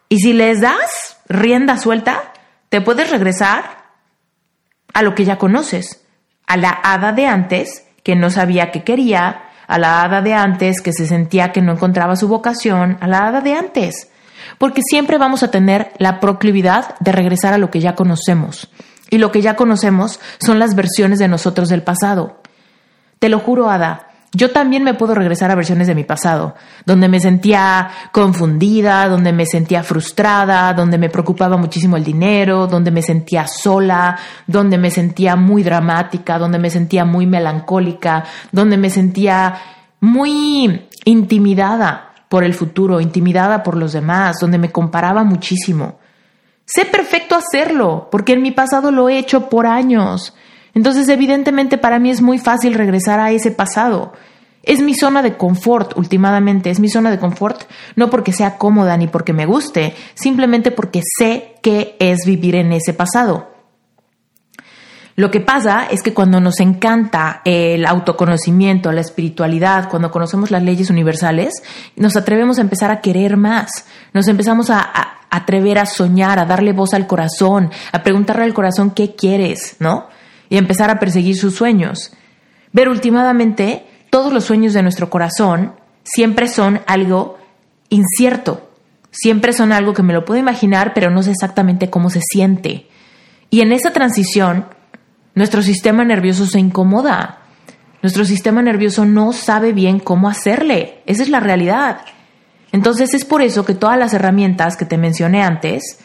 [0.08, 2.32] Y si les das rienda suelta,
[2.68, 3.84] te puedes regresar
[4.94, 6.04] a lo que ya conoces,
[6.46, 10.80] a la hada de antes que no sabía qué quería, a la hada de antes
[10.80, 14.10] que se sentía que no encontraba su vocación, a la hada de antes.
[14.56, 18.68] porque siempre vamos a tener la proclividad de regresar a lo que ya conocemos.
[19.10, 22.40] Y lo que ya conocemos son las versiones de nosotros del pasado.
[23.18, 27.08] Te lo juro, Ada, yo también me puedo regresar a versiones de mi pasado, donde
[27.08, 33.00] me sentía confundida, donde me sentía frustrada, donde me preocupaba muchísimo el dinero, donde me
[33.00, 39.54] sentía sola, donde me sentía muy dramática, donde me sentía muy melancólica, donde me sentía
[40.00, 45.98] muy intimidada por el futuro, intimidada por los demás, donde me comparaba muchísimo.
[46.66, 50.34] Sé perfecto hacerlo, porque en mi pasado lo he hecho por años.
[50.78, 54.12] Entonces, evidentemente, para mí es muy fácil regresar a ese pasado.
[54.62, 57.64] Es mi zona de confort, últimamente, es mi zona de confort,
[57.96, 62.70] no porque sea cómoda ni porque me guste, simplemente porque sé qué es vivir en
[62.70, 63.48] ese pasado.
[65.16, 70.62] Lo que pasa es que cuando nos encanta el autoconocimiento, la espiritualidad, cuando conocemos las
[70.62, 71.54] leyes universales,
[71.96, 76.72] nos atrevemos a empezar a querer más, nos empezamos a, atrever a soñar, a darle
[76.72, 80.06] voz al corazón, a preguntarle al corazón qué quieres, ¿no?
[80.48, 82.12] Y empezar a perseguir sus sueños.
[82.72, 87.38] Pero últimamente, todos los sueños de nuestro corazón siempre son algo
[87.90, 88.70] incierto,
[89.10, 92.86] siempre son algo que me lo puedo imaginar, pero no sé exactamente cómo se siente.
[93.50, 94.66] Y en esa transición,
[95.34, 97.38] nuestro sistema nervioso se incomoda.
[98.02, 101.02] Nuestro sistema nervioso no sabe bien cómo hacerle.
[101.06, 102.00] Esa es la realidad.
[102.72, 106.00] Entonces es por eso que todas las herramientas que te mencioné antes,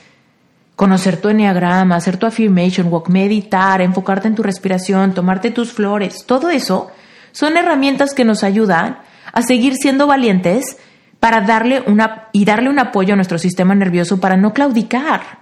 [0.75, 6.25] conocer tu enneagrama, hacer tu affirmation walk, meditar, enfocarte en tu respiración, tomarte tus flores,
[6.25, 6.89] todo eso
[7.31, 8.99] son herramientas que nos ayudan
[9.31, 10.77] a seguir siendo valientes
[11.19, 15.39] para darle una y darle un apoyo a nuestro sistema nervioso para no claudicar.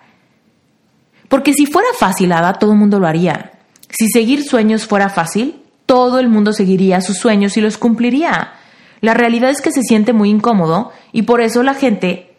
[1.27, 3.51] Porque si fuera fácil, Ada, todo el mundo lo haría.
[3.89, 8.53] Si seguir sueños fuera fácil, todo el mundo seguiría sus sueños y los cumpliría.
[9.01, 12.35] La realidad es que se siente muy incómodo y por eso la gente,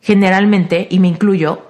[0.00, 1.65] generalmente, y me incluyo,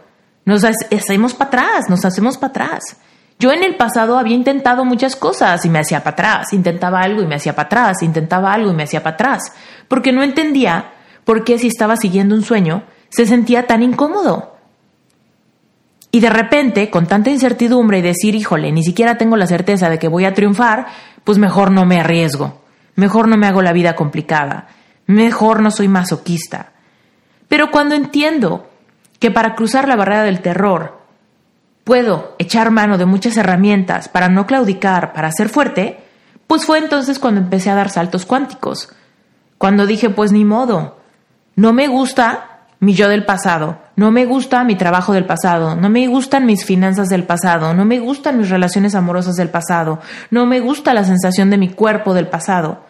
[0.46, 2.96] nos hacemos para atrás, nos hacemos para atrás.
[3.38, 7.20] Yo en el pasado había intentado muchas cosas y me hacía para atrás, intentaba algo
[7.20, 9.52] y me hacía para atrás, intentaba algo y me hacía para atrás,
[9.88, 10.92] porque no entendía
[11.24, 14.56] por qué si estaba siguiendo un sueño se sentía tan incómodo.
[16.12, 19.98] Y de repente, con tanta incertidumbre y decir, híjole, ni siquiera tengo la certeza de
[19.98, 20.86] que voy a triunfar,
[21.24, 22.62] pues mejor no me arriesgo,
[22.94, 24.68] mejor no me hago la vida complicada,
[25.06, 26.72] mejor no soy masoquista.
[27.48, 28.70] Pero cuando entiendo
[29.18, 31.00] que para cruzar la barrera del terror
[31.84, 35.98] puedo echar mano de muchas herramientas para no claudicar, para ser fuerte,
[36.46, 38.90] pues fue entonces cuando empecé a dar saltos cuánticos.
[39.58, 40.98] Cuando dije, pues ni modo,
[41.54, 45.88] no me gusta mi yo del pasado, no me gusta mi trabajo del pasado, no
[45.88, 50.00] me gustan mis finanzas del pasado, no me gustan mis relaciones amorosas del pasado,
[50.30, 52.84] no me gusta la sensación de mi cuerpo del pasado.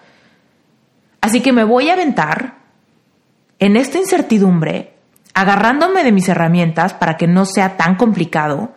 [1.21, 2.57] Así que me voy a aventar
[3.59, 4.96] en esta incertidumbre,
[5.37, 8.73] agarrándome de mis herramientas para que no sea tan complicado,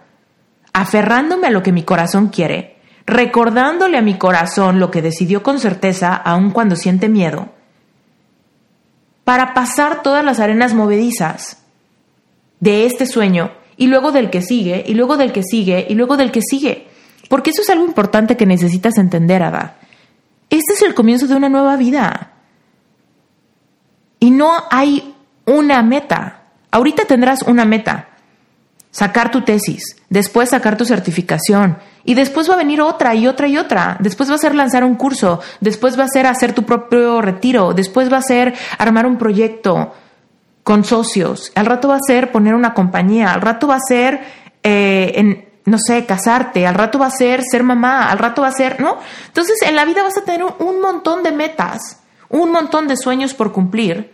[0.74, 5.60] aferrándome a lo que mi corazón quiere, recordándole a mi corazón lo que decidió con
[5.60, 7.48] certeza aun cuando siente miedo,
[9.24, 11.64] para pasar todas las arenas movedizas
[12.60, 16.18] de este sueño y luego del que sigue, y luego del que sigue, y luego
[16.18, 16.90] del que sigue.
[17.30, 19.78] Porque eso es algo importante que necesitas entender, Ada.
[20.50, 22.34] Este es el comienzo de una nueva vida.
[24.20, 26.39] Y no hay una meta.
[26.72, 28.10] Ahorita tendrás una meta,
[28.92, 33.48] sacar tu tesis, después sacar tu certificación y después va a venir otra y otra
[33.48, 33.98] y otra.
[34.00, 37.74] Después va a ser lanzar un curso, después va a ser hacer tu propio retiro,
[37.74, 39.94] después va a ser armar un proyecto
[40.64, 44.22] con socios, al rato va a ser poner una compañía, al rato va a ser,
[44.62, 48.50] eh, en, no sé, casarte, al rato va a ser ser mamá, al rato va
[48.50, 48.98] a ser, ¿no?
[49.28, 53.34] Entonces en la vida vas a tener un montón de metas, un montón de sueños
[53.34, 54.14] por cumplir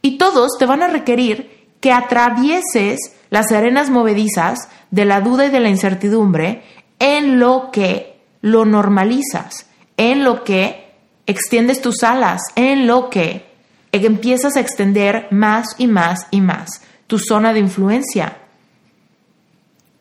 [0.00, 1.55] y todos te van a requerir
[1.86, 6.64] que atravieses las arenas movedizas de la duda y de la incertidumbre
[6.98, 10.92] en lo que lo normalizas, en lo que
[11.26, 13.46] extiendes tus alas, en lo que
[13.92, 18.36] empiezas a extender más y más y más tu zona de influencia.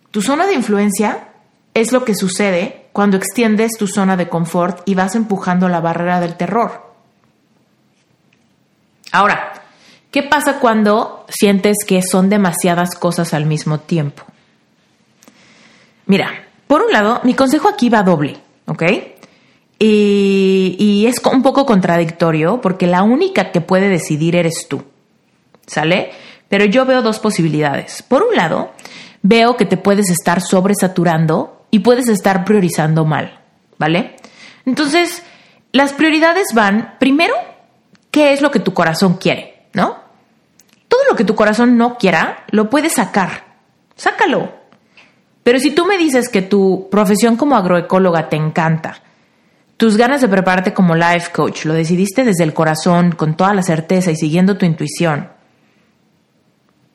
[0.09, 1.27] Tu zona de influencia
[1.75, 6.19] es lo que sucede cuando extiendes tu zona de confort y vas empujando la barrera
[6.19, 6.95] del terror.
[9.11, 9.64] Ahora,
[10.15, 14.23] ¿Qué pasa cuando sientes que son demasiadas cosas al mismo tiempo?
[16.05, 16.29] Mira,
[16.67, 18.83] por un lado, mi consejo aquí va doble, ¿ok?
[19.77, 24.85] Y, es un poco contradictorio porque la única que puede decidir eres tú,
[25.67, 26.11] ¿sale?
[26.47, 28.01] Pero yo veo dos posibilidades.
[28.01, 28.71] Por un lado,
[29.21, 33.41] veo que te puedes estar sobresaturando y puedes estar priorizando mal,
[33.77, 34.15] ¿vale?
[34.65, 35.23] Entonces,
[35.73, 37.35] las prioridades van, primero,
[38.11, 39.67] ¿qué es lo que tu corazón quiere?
[39.73, 40.04] ¿No?
[41.09, 43.45] Lo que tu corazón no quiera, lo puedes sacar.
[43.95, 44.53] Sácalo.
[45.43, 49.01] Pero si tú me dices que tu profesión como agroecóloga te encanta,
[49.77, 53.61] tus ganas de prepararte como life coach, lo decidiste desde el corazón, con toda la
[53.61, 55.29] certeza y siguiendo tu intuición,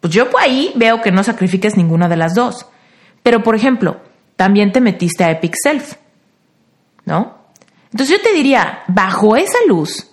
[0.01, 2.67] pues yo por ahí veo que no sacrifiques ninguna de las dos.
[3.23, 4.01] Pero, por ejemplo,
[4.37, 5.95] también te metiste a Epic Self,
[7.05, 7.39] ¿no?
[7.93, 10.10] Entonces yo te diría, bajo esa luz,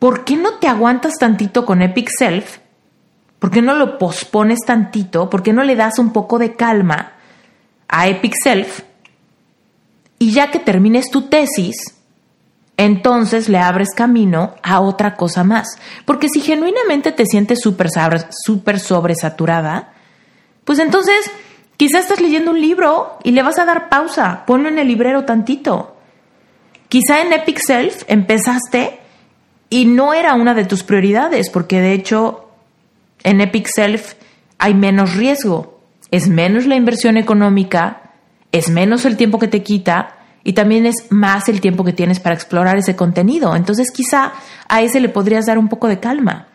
[0.00, 2.58] ¿por qué no te aguantas tantito con Epic Self?
[3.38, 5.30] ¿Por qué no lo pospones tantito?
[5.30, 7.12] ¿Por qué no le das un poco de calma
[7.86, 8.80] a Epic Self?
[10.18, 11.76] Y ya que termines tu tesis,
[12.76, 15.68] entonces le abres camino a otra cosa más.
[16.04, 17.88] Porque si genuinamente te sientes súper
[18.44, 19.92] super sobresaturada,
[20.64, 21.30] pues entonces
[21.76, 25.24] quizás estás leyendo un libro y le vas a dar pausa, ponlo en el librero
[25.24, 25.96] tantito.
[26.88, 28.99] Quizá en Epic Self empezaste
[29.70, 32.48] y no era una de tus prioridades, porque de hecho
[33.22, 34.14] en Epic Self
[34.58, 35.80] hay menos riesgo,
[36.10, 38.12] es menos la inversión económica,
[38.52, 42.18] es menos el tiempo que te quita y también es más el tiempo que tienes
[42.18, 43.54] para explorar ese contenido.
[43.54, 44.32] Entonces quizá
[44.68, 46.48] a ese le podrías dar un poco de calma.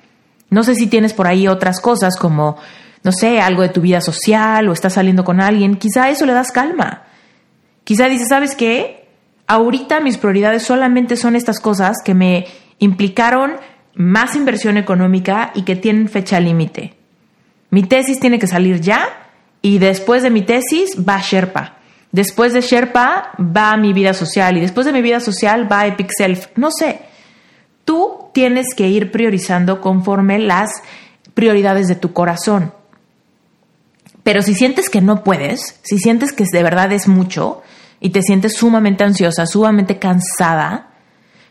[0.50, 2.58] No sé si tienes por ahí otras cosas como,
[3.04, 6.26] no sé, algo de tu vida social o estás saliendo con alguien, quizá a eso
[6.26, 7.04] le das calma.
[7.86, 9.08] Quizá dices, ¿sabes qué?
[9.48, 12.46] Ahorita mis prioridades solamente son estas cosas que me
[12.80, 13.54] implicaron
[13.96, 16.94] más inversión económica y que tienen fecha límite.
[17.70, 19.30] Mi tesis tiene que salir ya
[19.62, 21.78] y después de mi tesis va Sherpa.
[22.12, 26.10] Después de Sherpa va mi vida social y después de mi vida social va Epic
[26.16, 26.48] Self.
[26.56, 27.00] No sé.
[27.84, 30.70] Tú tienes que ir priorizando conforme las
[31.34, 32.74] prioridades de tu corazón.
[34.24, 37.62] Pero si sientes que no puedes, si sientes que de verdad es mucho
[38.00, 40.92] y te sientes sumamente ansiosa, sumamente cansada,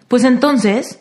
[0.09, 0.99] pues entonces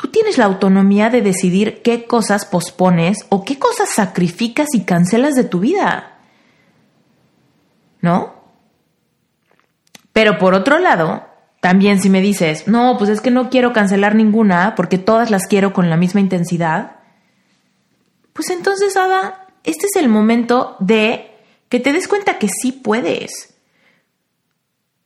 [0.00, 5.34] tú tienes la autonomía de decidir qué cosas pospones o qué cosas sacrificas y cancelas
[5.34, 6.18] de tu vida.
[8.00, 8.34] ¿No?
[10.14, 11.26] Pero por otro lado,
[11.60, 15.46] también si me dices, no, pues es que no quiero cancelar ninguna porque todas las
[15.46, 16.96] quiero con la misma intensidad,
[18.32, 21.30] pues entonces, Ada, este es el momento de
[21.68, 23.54] que te des cuenta que sí puedes.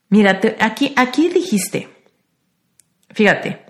[0.07, 1.89] Mira, aquí, aquí dijiste,
[3.09, 3.64] fíjate,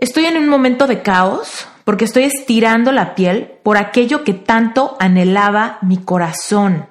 [0.00, 4.96] Estoy en un momento de caos porque estoy estirando la piel por aquello que tanto
[4.98, 6.86] anhelaba mi corazón.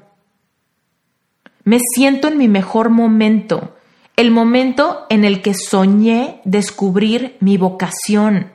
[1.64, 3.76] Me siento en mi mejor momento,
[4.16, 8.52] el momento en el que soñé descubrir mi vocación.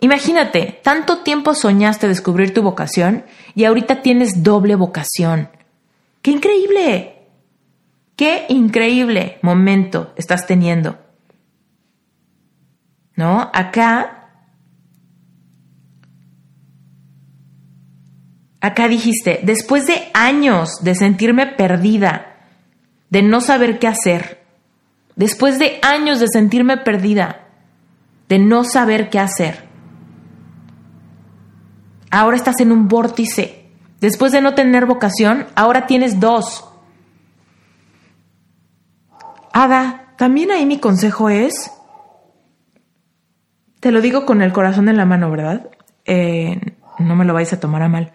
[0.00, 5.50] Imagínate, tanto tiempo soñaste descubrir tu vocación y ahorita tienes doble vocación.
[6.22, 7.28] ¡Qué increíble!
[8.16, 11.01] ¡Qué increíble momento estás teniendo!
[13.30, 14.28] Acá,
[18.60, 22.36] acá dijiste, después de años de sentirme perdida,
[23.10, 24.44] de no saber qué hacer,
[25.16, 27.48] después de años de sentirme perdida,
[28.28, 29.68] de no saber qué hacer,
[32.10, 33.62] ahora estás en un vórtice.
[34.00, 36.64] Después de no tener vocación, ahora tienes dos.
[39.52, 41.70] Ada, también ahí mi consejo es
[43.82, 45.68] te lo digo con el corazón en la mano, ¿verdad?
[46.04, 46.56] Eh,
[47.00, 48.12] no me lo vais a tomar a mal.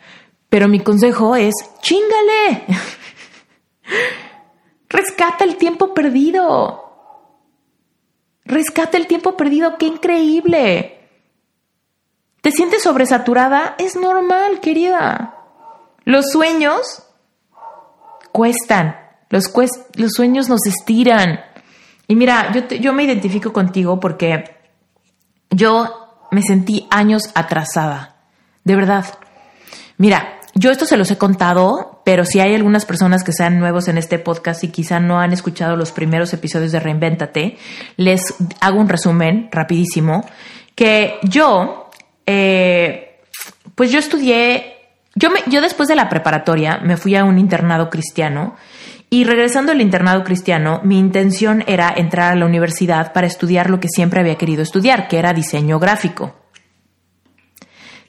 [0.48, 2.64] Pero mi consejo es, chingale.
[4.90, 6.86] Rescata el tiempo perdido.
[8.46, 11.10] Rescata el tiempo perdido, qué increíble.
[12.40, 13.76] ¿Te sientes sobresaturada?
[13.78, 15.36] Es normal, querida.
[16.06, 17.04] Los sueños
[18.32, 18.96] cuestan.
[19.30, 19.52] Los,
[20.16, 21.42] sueños nos estiran.
[22.08, 24.57] Y mira, yo me identifico contigo porque
[25.50, 28.16] yo me sentí años atrasada,
[28.64, 29.06] de verdad.
[29.98, 33.88] Mira, yo esto se los he contado, pero si hay algunas personas que sean nuevos
[33.88, 37.58] en este podcast y quizá no han escuchado los primeros episodios de Reinvéntate,
[37.96, 40.26] les hago un resumen rapidísimo,
[40.74, 41.92] que yo,
[42.26, 43.20] eh,
[43.76, 44.78] pues yo estudié,
[45.16, 48.56] yo, me, yo después de la preparatoria me fui a un internado cristiano
[49.10, 53.80] y regresando al internado cristiano, mi intención era entrar a la universidad para estudiar lo
[53.80, 56.36] que siempre había querido estudiar, que era diseño gráfico.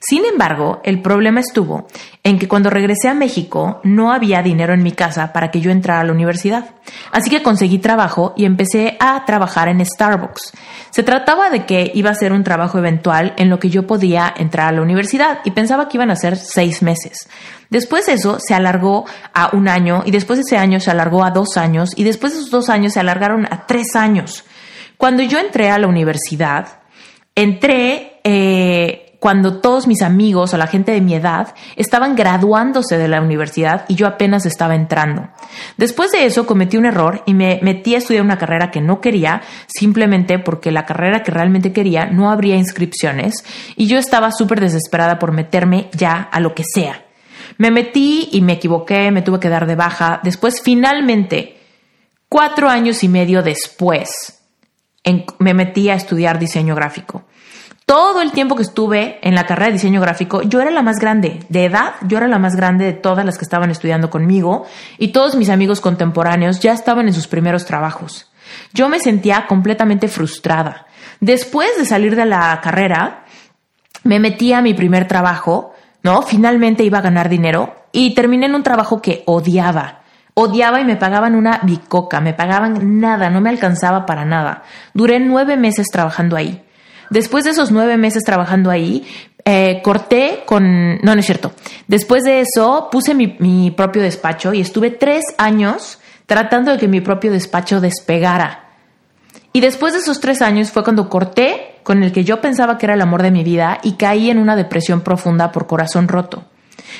[0.01, 1.88] Sin embargo, el problema estuvo
[2.22, 5.70] en que cuando regresé a México no había dinero en mi casa para que yo
[5.70, 6.70] entrara a la universidad.
[7.11, 10.53] Así que conseguí trabajo y empecé a trabajar en Starbucks.
[10.90, 14.32] Se trataba de que iba a ser un trabajo eventual en lo que yo podía
[14.36, 17.28] entrar a la universidad y pensaba que iban a ser seis meses.
[17.70, 21.30] Después eso se alargó a un año y después de ese año se alargó a
[21.30, 24.44] dos años y después de esos dos años se alargaron a tres años.
[24.96, 26.80] Cuando yo entré a la universidad,
[27.34, 33.08] entré eh, cuando todos mis amigos o la gente de mi edad estaban graduándose de
[33.08, 35.28] la universidad y yo apenas estaba entrando.
[35.76, 39.00] Después de eso cometí un error y me metí a estudiar una carrera que no
[39.00, 43.44] quería, simplemente porque la carrera que realmente quería no habría inscripciones
[43.76, 47.04] y yo estaba súper desesperada por meterme ya a lo que sea.
[47.56, 50.20] Me metí y me equivoqué, me tuve que dar de baja.
[50.22, 51.58] Después, finalmente,
[52.28, 54.42] cuatro años y medio después,
[55.38, 57.24] me metí a estudiar diseño gráfico
[57.89, 60.99] todo el tiempo que estuve en la carrera de diseño gráfico, yo era la más
[60.99, 61.41] grande.
[61.49, 64.66] De edad, yo era la más grande de todas las que estaban estudiando conmigo
[64.99, 68.30] y todos mis amigos contemporáneos ya estaban en sus primeros trabajos.
[68.74, 70.86] Yo me sentía completamente frustrada.
[71.20, 73.24] Después de salir de la carrera,
[74.05, 75.72] me metí a mi primer trabajo,
[76.03, 76.20] ¿no?
[76.20, 80.03] Finalmente iba a ganar dinero y terminé en un trabajo que odiaba.
[80.34, 84.64] Odiaba y me pagaban una bicoca, me pagaban nada, no me alcanzaba para nada.
[84.93, 86.67] Duré nueve meses trabajando ahí.
[87.11, 89.06] Después de esos nueve meses trabajando ahí,
[89.44, 90.96] eh, corté con...
[90.98, 91.52] No, no es cierto.
[91.86, 96.88] Después de eso, puse mi, mi propio despacho y estuve tres años tratando de que
[96.88, 98.68] mi propio despacho despegara.
[99.52, 102.86] Y después de esos tres años fue cuando corté con el que yo pensaba que
[102.86, 106.44] era el amor de mi vida y caí en una depresión profunda por corazón roto.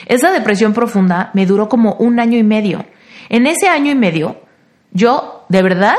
[0.07, 2.87] Esa depresión profunda me duró como un año y medio.
[3.29, 4.41] En ese año y medio,
[4.91, 5.97] yo, de verdad,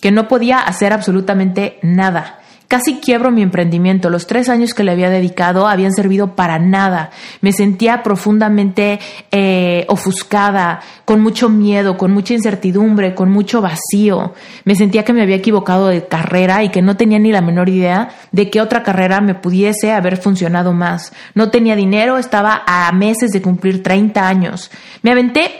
[0.00, 2.40] que no podía hacer absolutamente nada.
[2.68, 4.10] Casi quiebro mi emprendimiento.
[4.10, 7.10] Los tres años que le había dedicado habían servido para nada.
[7.40, 8.98] Me sentía profundamente
[9.30, 14.34] eh, ofuscada, con mucho miedo, con mucha incertidumbre, con mucho vacío.
[14.64, 17.68] Me sentía que me había equivocado de carrera y que no tenía ni la menor
[17.68, 21.12] idea de qué otra carrera me pudiese haber funcionado más.
[21.34, 24.72] No tenía dinero, estaba a meses de cumplir 30 años.
[25.02, 25.52] Me aventé,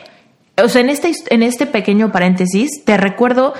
[0.60, 3.54] o sea, en este, en este pequeño paréntesis, te recuerdo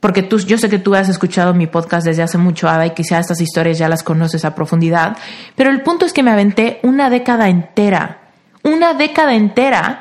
[0.00, 2.90] porque tú, yo sé que tú has escuchado mi podcast desde hace mucho, Ada, y
[2.90, 5.16] quizá estas historias ya las conoces a profundidad,
[5.56, 8.30] pero el punto es que me aventé una década entera,
[8.62, 10.00] una década entera,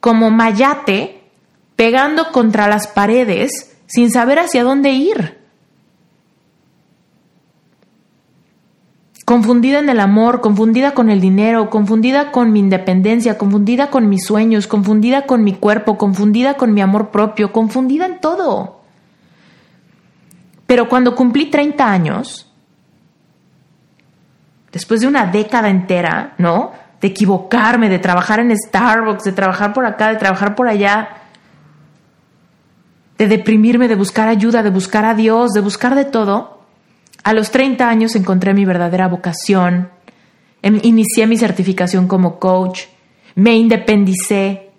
[0.00, 1.22] como mayate,
[1.76, 5.38] pegando contra las paredes sin saber hacia dónde ir.
[9.24, 14.24] Confundida en el amor, confundida con el dinero, confundida con mi independencia, confundida con mis
[14.24, 18.81] sueños, confundida con mi cuerpo, confundida con mi amor propio, confundida en todo.
[20.72, 22.50] Pero cuando cumplí 30 años,
[24.72, 26.72] después de una década entera, ¿no?
[26.98, 31.10] De equivocarme, de trabajar en Starbucks, de trabajar por acá, de trabajar por allá,
[33.18, 36.62] de deprimirme, de buscar ayuda, de buscar a Dios, de buscar de todo,
[37.22, 39.90] a los 30 años encontré mi verdadera vocación,
[40.62, 42.84] em, inicié mi certificación como coach,
[43.34, 44.70] me independicé,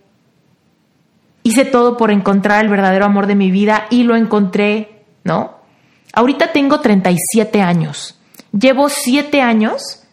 [1.44, 5.62] hice todo por encontrar el verdadero amor de mi vida y lo encontré, ¿no?
[6.14, 8.20] Ahorita tengo 37 años.
[8.52, 10.04] Llevo 7 años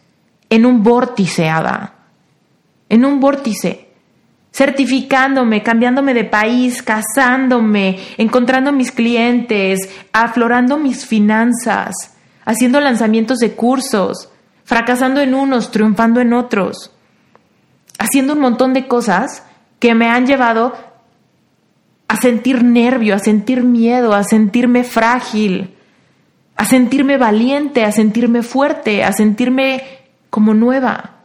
[0.49, 1.93] en un vórtice, Ada.
[2.89, 3.87] En un vórtice.
[4.51, 9.79] Certificándome, cambiándome de país, casándome, encontrando mis clientes,
[10.11, 11.93] aflorando mis finanzas,
[12.43, 14.29] haciendo lanzamientos de cursos,
[14.65, 16.91] fracasando en unos, triunfando en otros,
[17.97, 19.43] haciendo un montón de cosas
[19.79, 20.73] que me han llevado
[22.09, 25.77] a sentir nervio, a sentir miedo, a sentirme frágil,
[26.61, 29.81] a sentirme valiente, a sentirme fuerte, a sentirme
[30.29, 31.15] como nueva.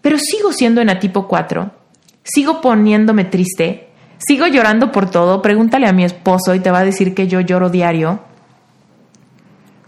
[0.00, 1.70] Pero sigo siendo en tipo 4,
[2.22, 6.84] sigo poniéndome triste, sigo llorando por todo, pregúntale a mi esposo y te va a
[6.86, 8.20] decir que yo lloro diario.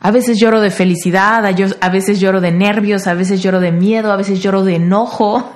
[0.03, 4.13] A veces lloro de felicidad, a veces lloro de nervios, a veces lloro de miedo,
[4.13, 5.55] a veces lloro de enojo,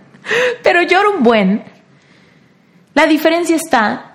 [0.62, 1.62] pero lloro un buen.
[2.94, 4.07] La diferencia está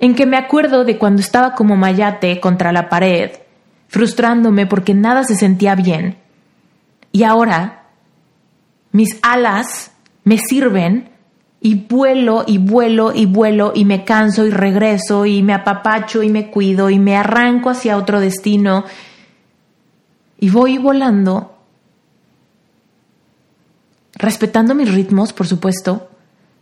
[0.00, 3.30] en que me acuerdo de cuando estaba como mayate contra la pared,
[3.88, 6.16] frustrándome porque nada se sentía bien.
[7.12, 7.84] Y ahora
[8.92, 9.92] mis alas
[10.24, 11.10] me sirven
[11.60, 16.30] y vuelo y vuelo y vuelo y me canso y regreso y me apapacho y
[16.30, 18.84] me cuido y me arranco hacia otro destino
[20.38, 21.58] y voy volando,
[24.14, 26.09] respetando mis ritmos, por supuesto,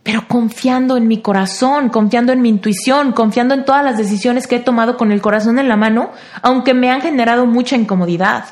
[0.03, 4.57] pero confiando en mi corazón, confiando en mi intuición, confiando en todas las decisiones que
[4.57, 8.45] he tomado con el corazón en la mano, aunque me han generado mucha incomodidad.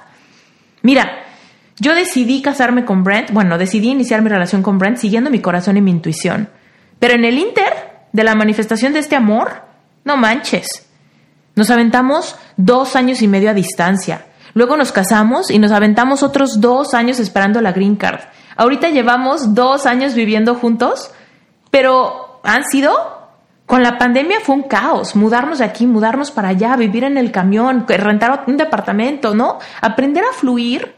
[0.82, 1.10] Mira,
[1.80, 5.78] yo decidí casarme con Brent, bueno, decidí iniciar mi relación con Brent siguiendo mi corazón
[5.78, 6.50] y mi intuición.
[7.00, 7.74] Pero en el inter
[8.12, 9.64] de la manifestación de este amor,
[10.04, 10.68] no manches.
[11.56, 14.26] Nos aventamos dos años y medio a distancia.
[14.54, 18.22] Luego nos casamos y nos aventamos otros dos años esperando la green card.
[18.56, 21.12] Ahorita llevamos dos años viviendo juntos
[21.72, 22.92] pero han sido
[23.68, 27.34] Con la pandemia fue un caos, mudarnos de aquí, mudarnos para allá, vivir en el
[27.34, 29.60] camión, rentar un departamento, ¿no?
[29.82, 30.96] Aprender a fluir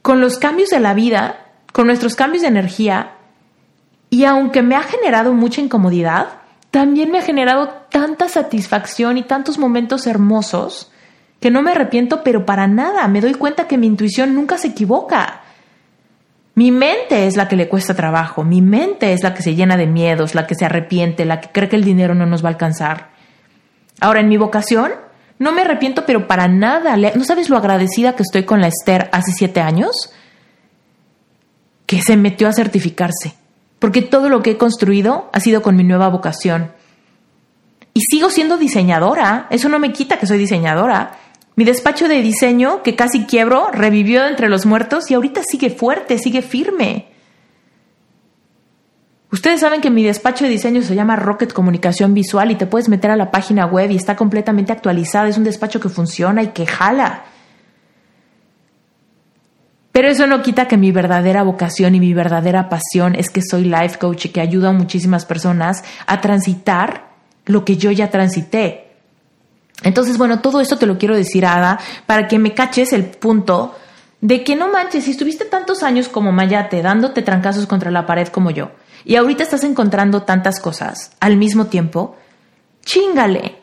[0.00, 1.36] con los cambios de la vida,
[1.74, 3.16] con nuestros cambios de energía.
[4.08, 6.38] Y aunque me ha generado mucha incomodidad,
[6.70, 10.90] también me ha generado tanta satisfacción y tantos momentos hermosos
[11.38, 13.06] que no me arrepiento, pero para nada.
[13.08, 15.42] Me doy cuenta que mi intuición nunca se equivoca.
[16.58, 19.76] Mi mente es la que le cuesta trabajo, mi mente es la que se llena
[19.76, 22.48] de miedos, la que se arrepiente, la que cree que el dinero no nos va
[22.48, 23.10] a alcanzar.
[24.00, 24.90] Ahora, en mi vocación,
[25.38, 26.96] no me arrepiento, pero para nada.
[26.96, 30.12] ¿No sabes lo agradecida que estoy con la Esther hace siete años?
[31.86, 33.34] Que se metió a certificarse,
[33.78, 36.72] porque todo lo que he construido ha sido con mi nueva vocación.
[37.94, 41.18] Y sigo siendo diseñadora, eso no me quita que soy diseñadora.
[41.58, 46.16] Mi despacho de diseño, que casi quiebro, revivió entre los muertos y ahorita sigue fuerte,
[46.16, 47.08] sigue firme.
[49.32, 52.88] Ustedes saben que mi despacho de diseño se llama Rocket Comunicación Visual y te puedes
[52.88, 55.26] meter a la página web y está completamente actualizada.
[55.26, 57.24] Es un despacho que funciona y que jala.
[59.90, 63.64] Pero eso no quita que mi verdadera vocación y mi verdadera pasión es que soy
[63.64, 67.08] life coach y que ayudo a muchísimas personas a transitar
[67.46, 68.87] lo que yo ya transité.
[69.82, 73.74] Entonces, bueno, todo esto te lo quiero decir, Ada, para que me caches el punto
[74.20, 78.28] de que no manches, si estuviste tantos años como Mayate dándote trancazos contra la pared
[78.28, 78.70] como yo,
[79.04, 82.16] y ahorita estás encontrando tantas cosas al mismo tiempo,
[82.84, 83.56] chingale.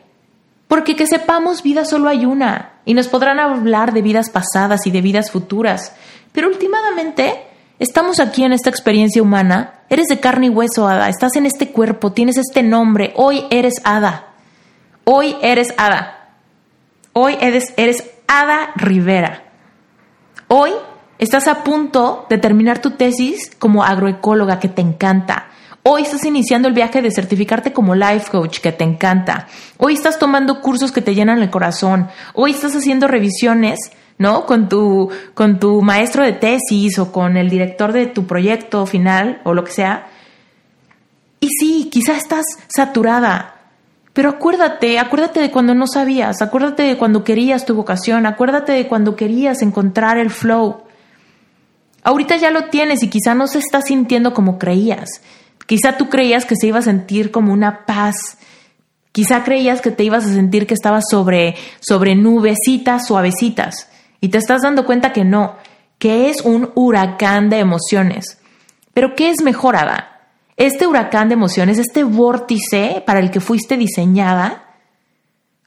[0.68, 4.90] Porque que sepamos, vida solo hay una, y nos podrán hablar de vidas pasadas y
[4.90, 5.92] de vidas futuras,
[6.32, 7.34] pero últimamente
[7.78, 11.68] estamos aquí en esta experiencia humana, eres de carne y hueso, Ada, estás en este
[11.68, 14.35] cuerpo, tienes este nombre, hoy eres Ada.
[15.08, 16.32] Hoy eres Ada.
[17.12, 19.44] Hoy eres, eres Ada Rivera.
[20.48, 20.72] Hoy
[21.20, 25.46] estás a punto de terminar tu tesis como agroecóloga que te encanta.
[25.84, 29.46] Hoy estás iniciando el viaje de certificarte como life coach que te encanta.
[29.76, 32.08] Hoy estás tomando cursos que te llenan el corazón.
[32.34, 33.78] Hoy estás haciendo revisiones,
[34.18, 34.44] ¿no?
[34.44, 39.40] Con tu, con tu maestro de tesis o con el director de tu proyecto final
[39.44, 40.08] o lo que sea.
[41.38, 43.55] Y sí, quizá estás saturada,
[44.16, 48.88] pero acuérdate, acuérdate de cuando no sabías, acuérdate de cuando querías tu vocación, acuérdate de
[48.88, 50.84] cuando querías encontrar el flow.
[52.02, 55.20] Ahorita ya lo tienes y quizá no se está sintiendo como creías.
[55.66, 58.38] Quizá tú creías que se iba a sentir como una paz.
[59.12, 63.90] Quizá creías que te ibas a sentir que estabas sobre, sobre nubecitas suavecitas.
[64.22, 65.56] Y te estás dando cuenta que no,
[65.98, 68.38] que es un huracán de emociones.
[68.94, 70.15] Pero ¿qué es mejor, Ada?
[70.56, 74.74] Este huracán de emociones, este vórtice para el que fuiste diseñada,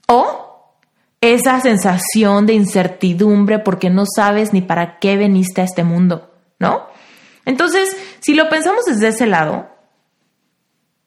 [0.07, 0.75] o
[1.21, 6.87] esa sensación de incertidumbre porque no sabes ni para qué veniste a este mundo, ¿no?
[7.45, 9.69] Entonces, si lo pensamos desde ese lado,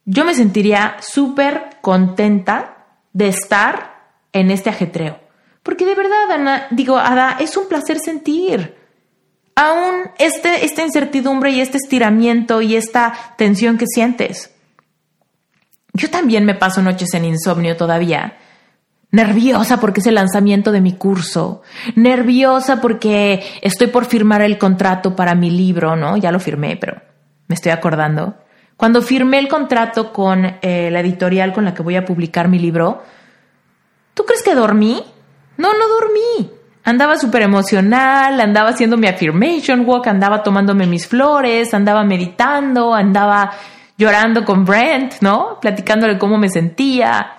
[0.05, 5.20] yo me sentiría súper contenta de estar en este ajetreo.
[5.62, 8.82] Porque de verdad, Ana, digo, Ada, es un placer sentir
[9.55, 14.55] aún este, esta incertidumbre y este estiramiento y esta tensión que sientes.
[15.94, 18.38] Yo también me paso noches en insomnio todavía.
[19.11, 21.61] Nerviosa porque es el lanzamiento de mi curso.
[21.96, 26.16] Nerviosa porque estoy por firmar el contrato para mi libro, ¿no?
[26.16, 27.03] Ya lo firmé, pero
[27.46, 28.36] me estoy acordando.
[28.78, 32.59] Cuando firmé el contrato con eh, la editorial con la que voy a publicar mi
[32.59, 33.03] libro,
[34.14, 35.05] ¿tú crees que dormí?
[35.59, 36.50] No, no dormí.
[36.85, 43.53] Andaba súper emocional, andaba haciendo mi affirmation walk, andaba tomándome mis flores, andaba meditando, andaba
[43.97, 45.61] llorando con Brent, ¿no?
[45.61, 47.35] Platicándole cómo me sentía.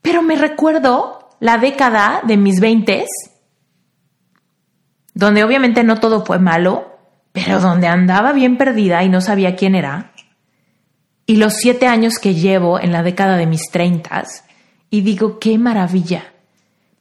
[0.00, 3.08] Pero me recuerdo la década de mis veintes,
[5.14, 6.98] donde obviamente no todo fue malo,
[7.30, 10.12] pero donde andaba bien perdida y no sabía quién era.
[11.24, 14.44] Y los siete años que llevo en la década de mis treintas,
[14.90, 16.31] y digo, qué maravilla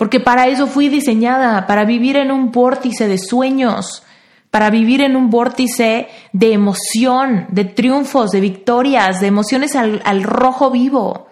[0.01, 4.01] porque para eso fui diseñada, para vivir en un vórtice de sueños,
[4.49, 10.71] para vivir en un vórtice de emoción, de triunfos, de victorias, de emociones al, rojo
[10.71, 11.27] vivo.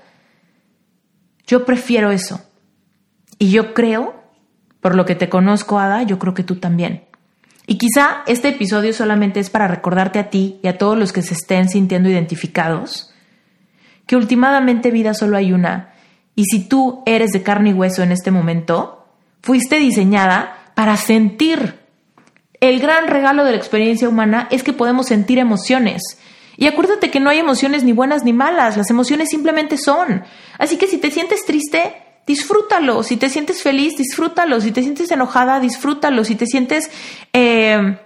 [1.47, 2.41] Yo prefiero eso.
[3.39, 4.13] Y yo creo,
[4.81, 7.05] por lo que te conozco, Ada, yo creo que tú también.
[7.65, 11.23] Y quizá este episodio solamente es para recordarte a ti y a todos los que
[11.23, 13.11] se estén sintiendo identificados
[14.05, 15.93] que últimamente vida solo hay una
[16.39, 19.05] y si tú eres de carne y hueso en este momento,
[19.41, 21.79] fuiste diseñada para sentir.
[22.61, 26.01] El gran regalo de la experiencia humana es que podemos sentir emociones.
[26.55, 30.23] Y acuérdate que no hay emociones ni buenas ni malas, las emociones simplemente son.
[30.57, 31.93] Así que si te sientes triste,
[32.25, 33.03] disfrútalo.
[33.03, 34.61] Si te sientes feliz, disfrútalo.
[34.61, 36.23] Si te sientes enojada, disfrútalo.
[36.23, 36.89] Si te sientes
[37.33, 37.97] eh,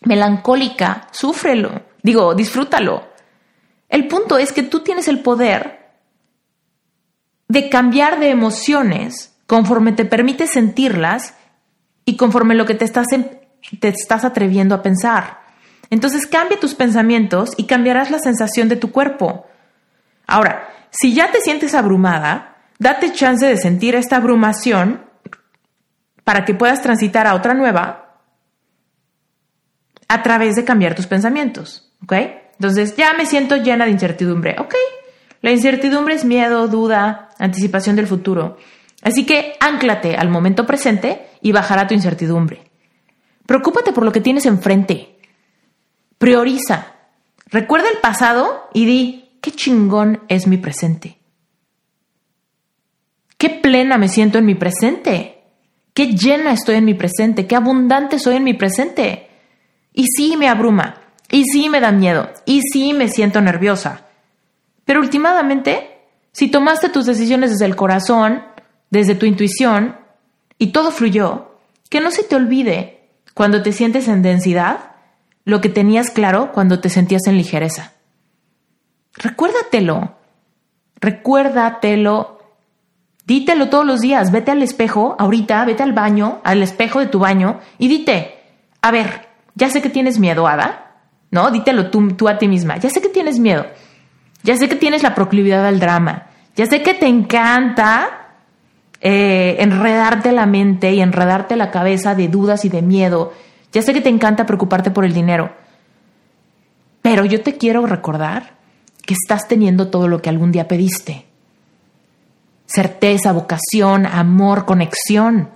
[0.00, 1.82] melancólica, súfrelo.
[2.02, 3.06] Digo, disfrútalo.
[3.90, 5.85] El punto es que tú tienes el poder
[7.48, 11.34] de cambiar de emociones conforme te permites sentirlas
[12.04, 13.06] y conforme lo que te estás,
[13.80, 15.40] te estás atreviendo a pensar.
[15.90, 19.46] Entonces cambia tus pensamientos y cambiarás la sensación de tu cuerpo.
[20.26, 25.04] Ahora, si ya te sientes abrumada, date chance de sentir esta abrumación
[26.24, 28.20] para que puedas transitar a otra nueva
[30.08, 31.92] a través de cambiar tus pensamientos.
[32.02, 32.12] ¿Ok?
[32.58, 34.56] Entonces ya me siento llena de incertidumbre.
[34.58, 34.74] Ok,
[35.46, 38.56] la incertidumbre es miedo, duda, anticipación del futuro.
[39.00, 42.68] Así que anclate al momento presente y bajará tu incertidumbre.
[43.46, 45.20] Preocúpate por lo que tienes enfrente.
[46.18, 46.94] Prioriza.
[47.46, 51.20] Recuerda el pasado y di, qué chingón es mi presente.
[53.38, 55.44] Qué plena me siento en mi presente.
[55.94, 57.46] Qué llena estoy en mi presente.
[57.46, 59.30] Qué abundante soy en mi presente.
[59.92, 61.02] Y sí me abruma.
[61.30, 62.30] Y sí me da miedo.
[62.46, 64.05] Y sí me siento nerviosa.
[64.86, 65.98] Pero últimamente,
[66.32, 68.42] si tomaste tus decisiones desde el corazón,
[68.88, 69.96] desde tu intuición,
[70.58, 71.58] y todo fluyó,
[71.90, 74.92] que no se te olvide cuando te sientes en densidad
[75.44, 77.92] lo que tenías claro cuando te sentías en ligereza.
[79.14, 80.16] Recuérdatelo,
[81.00, 82.38] recuérdatelo,
[83.26, 87.18] dítelo todos los días, vete al espejo, ahorita, vete al baño, al espejo de tu
[87.18, 88.38] baño y dite,
[88.82, 90.96] a ver, ya sé que tienes miedo, Ada,
[91.30, 91.50] ¿no?
[91.50, 93.66] Dítelo tú, tú a ti misma, ya sé que tienes miedo,
[94.46, 98.28] ya sé que tienes la proclividad al drama, ya sé que te encanta
[99.00, 103.32] eh, enredarte la mente y enredarte la cabeza de dudas y de miedo.
[103.72, 105.50] Ya sé que te encanta preocuparte por el dinero,
[107.02, 108.54] pero yo te quiero recordar
[109.04, 111.26] que estás teniendo todo lo que algún día pediste.
[112.66, 115.50] Certeza, vocación, amor, conexión.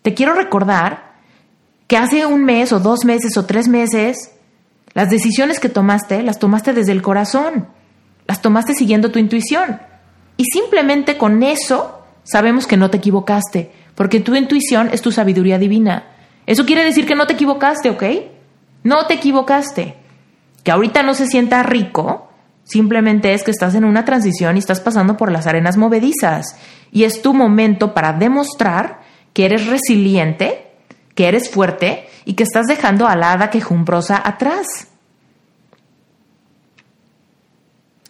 [0.00, 1.12] Te quiero recordar
[1.86, 4.32] que hace un mes o dos meses o tres meses,
[4.98, 7.68] las decisiones que tomaste las tomaste desde el corazón,
[8.26, 9.80] las tomaste siguiendo tu intuición.
[10.36, 15.56] Y simplemente con eso sabemos que no te equivocaste, porque tu intuición es tu sabiduría
[15.56, 16.08] divina.
[16.46, 18.02] Eso quiere decir que no te equivocaste, ¿ok?
[18.82, 19.94] No te equivocaste.
[20.64, 22.32] Que ahorita no se sienta rico,
[22.64, 26.56] simplemente es que estás en una transición y estás pasando por las arenas movedizas.
[26.90, 30.72] Y es tu momento para demostrar que eres resiliente,
[31.14, 34.87] que eres fuerte y que estás dejando a la hada quejumbrosa atrás.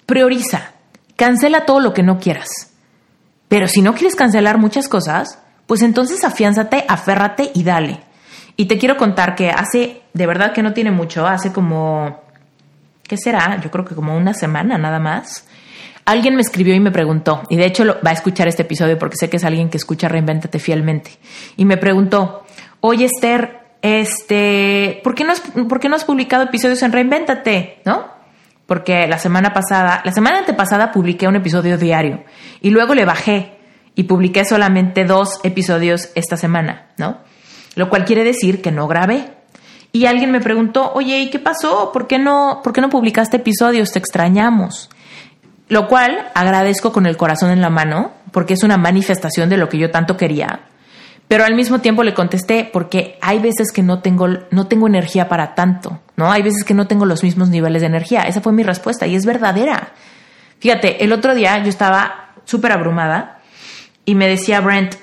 [0.09, 0.71] Prioriza.
[1.17, 2.49] Cancela todo lo que no quieras.
[3.49, 8.01] Pero si no quieres cancelar muchas cosas, pues entonces afiánzate, aférrate y dale.
[8.57, 12.23] Y te quiero contar que hace, de verdad que no tiene mucho, hace como,
[13.03, 13.61] ¿qué será?
[13.61, 15.47] Yo creo que como una semana nada más.
[16.07, 19.17] Alguien me escribió y me preguntó, y de hecho va a escuchar este episodio porque
[19.17, 21.19] sé que es alguien que escucha Reinvéntate fielmente.
[21.59, 22.47] Y me preguntó,
[22.81, 27.83] oye Esther, este, ¿por qué no has, ¿por qué no has publicado episodios en Reinvéntate?
[27.85, 28.18] ¿No?
[28.69, 32.25] Porque la semana pasada, la semana antepasada publiqué un episodio diario
[32.61, 33.57] y luego le bajé
[33.95, 37.17] y publiqué solamente dos episodios esta semana, ¿no?
[37.77, 39.25] Lo cual quiere decir que no grabé.
[39.91, 41.93] Y alguien me preguntó, oye, ¿y qué pasó?
[41.93, 43.91] ¿Por qué no, por qué no publicaste episodios?
[43.91, 44.91] Te extrañamos.
[45.69, 49.71] Lo cual agradezco con el corazón en la mano, porque es una manifestación de lo
[49.71, 50.61] que yo tanto quería.
[51.29, 55.29] Pero al mismo tiempo le contesté porque hay veces que no tengo, no tengo energía
[55.29, 56.33] para tanto, ¿no?
[56.33, 58.23] Hay veces que no tengo los mismos niveles de energía.
[58.23, 59.93] Esa fue mi respuesta y es verdadera.
[60.59, 63.41] Fíjate, el otro día yo estaba súper abrumada
[64.07, 64.95] y me decía Brent,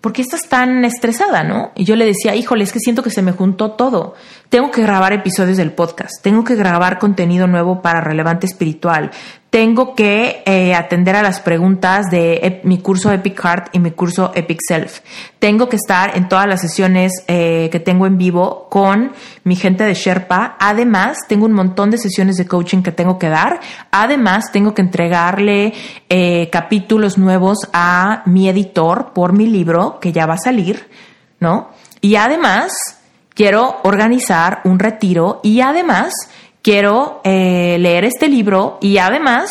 [0.00, 1.72] ¿por qué estás tan estresada, no?
[1.74, 4.14] Y yo le decía, híjole, es que siento que se me juntó todo.
[4.48, 9.10] Tengo que grabar episodios del podcast, tengo que grabar contenido nuevo para Relevante Espiritual,
[9.50, 14.32] tengo que eh, atender a las preguntas de mi curso Epic Heart y mi curso
[14.34, 15.00] Epic Self.
[15.38, 19.12] Tengo que estar en todas las sesiones eh, que tengo en vivo con
[19.44, 20.56] mi gente de Sherpa.
[20.58, 23.60] Además, tengo un montón de sesiones de coaching que tengo que dar.
[23.90, 25.74] Además, tengo que entregarle
[26.08, 30.88] eh, capítulos nuevos a mi editor por mi libro que ya va a salir,
[31.38, 31.68] ¿no?
[32.00, 32.97] Y además,
[33.38, 36.12] quiero organizar un retiro y además
[36.60, 39.48] quiero eh, leer este libro y además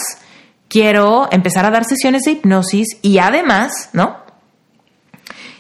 [0.68, 4.18] quiero empezar a dar sesiones de hipnosis y además, ¿no?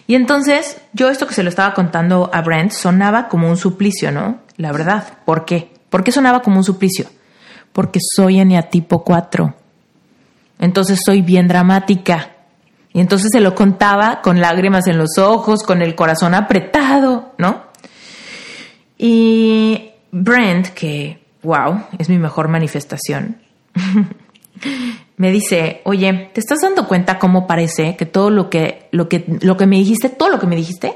[0.07, 4.11] Y entonces yo esto que se lo estaba contando a Brent sonaba como un suplicio,
[4.11, 4.39] ¿no?
[4.57, 5.19] La verdad.
[5.23, 5.71] ¿Por qué?
[5.89, 7.05] ¿Por qué sonaba como un suplicio?
[7.71, 9.55] Porque soy eneatipo 4.
[10.59, 12.31] Entonces soy bien dramática.
[12.91, 17.66] Y entonces se lo contaba con lágrimas en los ojos, con el corazón apretado, ¿no?
[18.97, 23.37] Y Brent, que wow, es mi mejor manifestación.
[25.17, 29.25] me dice, oye, ¿te estás dando cuenta cómo parece que todo lo que, lo que,
[29.41, 30.93] lo que me dijiste, todo lo que me dijiste,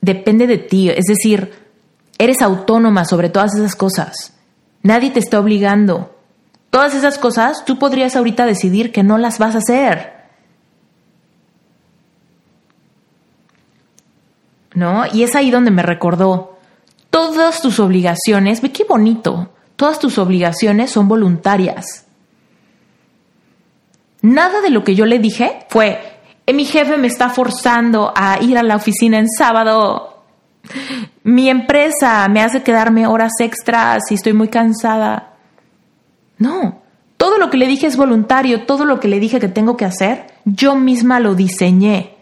[0.00, 0.90] depende de ti?
[0.90, 1.52] Es decir,
[2.18, 4.34] eres autónoma sobre todas esas cosas.
[4.82, 6.16] Nadie te está obligando.
[6.70, 10.19] Todas esas cosas tú podrías ahorita decidir que no las vas a hacer.
[14.74, 15.04] ¿No?
[15.12, 16.58] Y es ahí donde me recordó,
[17.10, 22.06] todas tus obligaciones, ve qué bonito, todas tus obligaciones son voluntarias.
[24.22, 25.98] Nada de lo que yo le dije fue,
[26.46, 30.24] eh, mi jefe me está forzando a ir a la oficina en sábado.
[31.22, 35.34] Mi empresa me hace quedarme horas extras y estoy muy cansada.
[36.38, 36.80] No,
[37.20, 39.84] todo lo que le dije es voluntario, todo lo que le dije que tengo que
[39.84, 42.14] hacer, yo misma lo diseñé.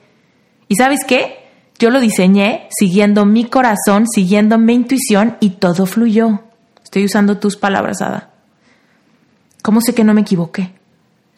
[0.67, 1.38] ¿Y sabes qué?
[1.79, 6.41] Yo lo diseñé siguiendo mi corazón, siguiendo mi intuición y todo fluyó.
[6.83, 8.31] Estoy usando tus palabras, Ada.
[9.63, 10.73] ¿Cómo sé que no me equivoqué?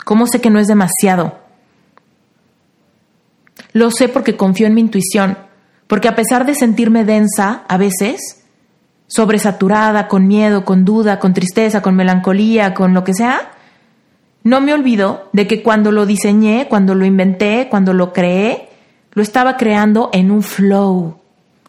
[0.05, 1.39] ¿Cómo sé que no es demasiado?
[3.73, 5.37] Lo sé porque confío en mi intuición,
[5.87, 8.45] porque a pesar de sentirme densa a veces,
[9.09, 13.51] sobresaturada, con miedo, con duda, con tristeza, con melancolía, con lo que sea,
[14.43, 18.70] no me olvido de que cuando lo diseñé, cuando lo inventé, cuando lo creé,
[19.13, 21.21] lo estaba creando en un flow.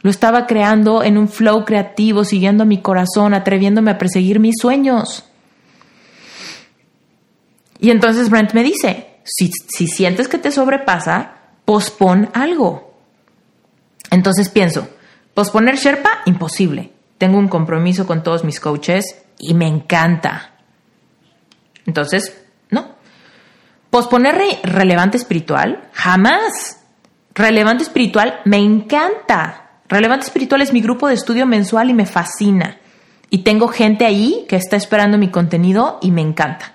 [0.01, 5.25] Lo estaba creando en un flow creativo, siguiendo mi corazón, atreviéndome a perseguir mis sueños.
[7.79, 11.35] Y entonces Brent me dice, si, si sientes que te sobrepasa,
[11.65, 12.95] pospon algo.
[14.09, 14.87] Entonces pienso,
[15.33, 16.91] posponer Sherpa, imposible.
[17.17, 20.51] Tengo un compromiso con todos mis coaches y me encanta.
[21.85, 22.39] Entonces,
[22.69, 22.95] no.
[23.89, 26.80] Posponer relevante espiritual, jamás.
[27.34, 29.82] Relevante espiritual, me encanta.
[29.88, 32.77] Relevante espiritual es mi grupo de estudio mensual y me fascina.
[33.29, 36.73] Y tengo gente ahí que está esperando mi contenido y me encanta.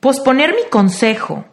[0.00, 1.44] Posponer mi consejo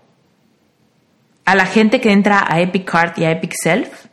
[1.45, 4.05] a la gente que entra a Epic Heart y a Epic Self,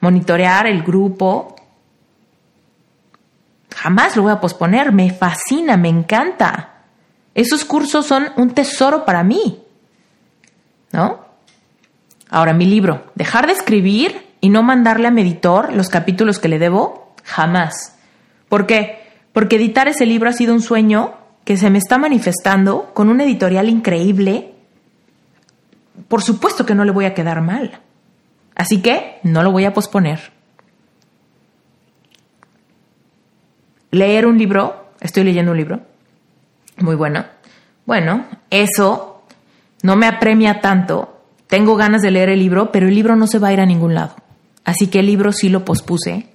[0.00, 1.54] monitorear el grupo,
[3.74, 6.84] jamás lo voy a posponer, me fascina, me encanta.
[7.34, 9.62] Esos cursos son un tesoro para mí.
[10.92, 11.29] ¿No?
[12.30, 16.48] Ahora, mi libro, dejar de escribir y no mandarle a mi editor los capítulos que
[16.48, 17.96] le debo, jamás.
[18.48, 19.00] ¿Por qué?
[19.32, 21.14] Porque editar ese libro ha sido un sueño
[21.44, 24.54] que se me está manifestando con un editorial increíble
[26.08, 27.78] por supuesto que no le voy a quedar mal.
[28.54, 30.32] Así que no lo voy a posponer.
[33.90, 35.80] Leer un libro, estoy leyendo un libro,
[36.78, 37.24] muy bueno.
[37.86, 39.22] Bueno, eso
[39.82, 41.19] no me apremia tanto.
[41.50, 43.66] Tengo ganas de leer el libro, pero el libro no se va a ir a
[43.66, 44.14] ningún lado.
[44.64, 46.28] Así que el libro sí lo pospuse.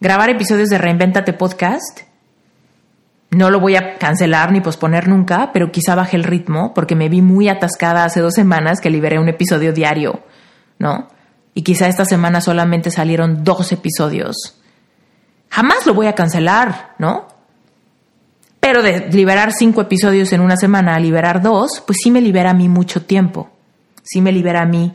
[0.00, 2.02] Grabar episodios de Reinventate Podcast
[3.30, 7.08] no lo voy a cancelar ni posponer nunca, pero quizá baje el ritmo porque me
[7.08, 10.20] vi muy atascada hace dos semanas que liberé un episodio diario,
[10.78, 11.08] ¿no?
[11.52, 14.60] Y quizá esta semana solamente salieron dos episodios.
[15.50, 17.26] Jamás lo voy a cancelar, ¿no?
[18.66, 22.50] Pero de liberar cinco episodios en una semana a liberar dos, pues sí me libera
[22.50, 23.48] a mí mucho tiempo.
[24.02, 24.92] Sí me libera a mí,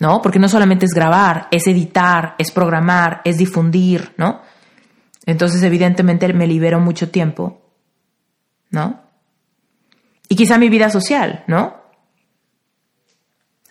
[0.00, 0.20] ¿no?
[0.20, 4.42] Porque no solamente es grabar, es editar, es programar, es difundir, ¿no?
[5.24, 7.62] Entonces, evidentemente, me libero mucho tiempo,
[8.68, 9.00] ¿no?
[10.28, 11.76] Y quizá mi vida social, ¿no?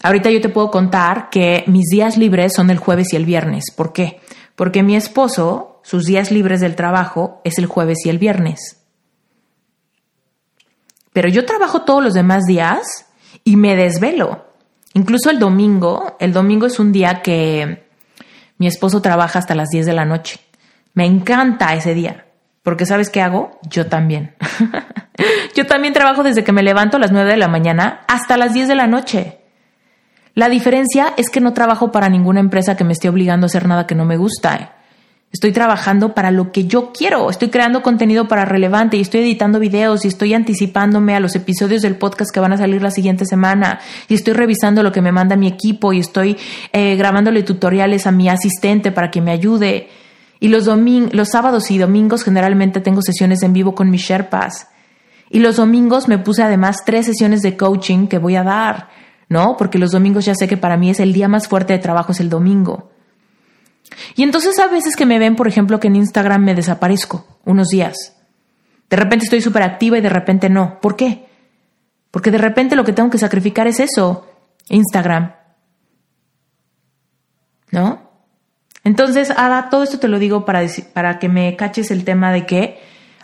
[0.02, 3.66] Ahorita yo te puedo contar que mis días libres son el jueves y el viernes.
[3.78, 4.22] ¿Por qué?
[4.56, 8.80] Porque mi esposo, sus días libres del trabajo es el jueves y el viernes.
[11.14, 13.06] Pero yo trabajo todos los demás días
[13.44, 14.46] y me desvelo.
[14.94, 17.88] Incluso el domingo, el domingo es un día que
[18.58, 20.40] mi esposo trabaja hasta las 10 de la noche.
[20.94, 22.26] Me encanta ese día,
[22.62, 23.60] porque ¿sabes qué hago?
[23.70, 24.36] Yo también.
[25.56, 28.54] Yo también trabajo desde que me levanto a las 9 de la mañana hasta las
[28.54, 29.40] 10 de la noche.
[30.36, 33.68] La diferencia es que no trabajo para ninguna empresa que me esté obligando a hacer
[33.68, 34.78] nada que no me gusta.
[35.34, 39.60] Estoy trabajando para lo que yo quiero, estoy creando contenido para relevante y estoy editando
[39.60, 43.26] videos y estoy anticipándome a los episodios del podcast que van a salir la siguiente
[43.26, 46.38] semana y estoy revisando lo que me manda mi equipo y estoy
[46.72, 49.90] eh, grabándole tutoriales a mi asistente para que me ayude.
[50.40, 54.68] Y los, los sábados y domingos generalmente tengo sesiones en vivo con mis Sherpas.
[55.32, 58.90] Y los domingos me puse además tres sesiones de coaching que voy a dar,
[59.30, 59.58] ¿no?
[59.58, 62.12] Porque los domingos ya sé que para mí es el día más fuerte de trabajo,
[62.12, 62.92] es el domingo.
[64.16, 67.70] Y entonces a veces que me ven, por ejemplo, que en Instagram me desaparezco unos
[67.70, 68.16] días.
[68.90, 70.80] De repente estoy súper activa y de repente no.
[70.80, 71.26] ¿Por qué?
[72.12, 74.28] Porque de repente lo que tengo que sacrificar es eso,
[74.70, 75.34] Instagram.
[77.72, 78.12] ¿No?
[78.84, 80.62] Entonces, Ada, todo esto te lo digo para,
[80.94, 82.80] para que me caches el tema de que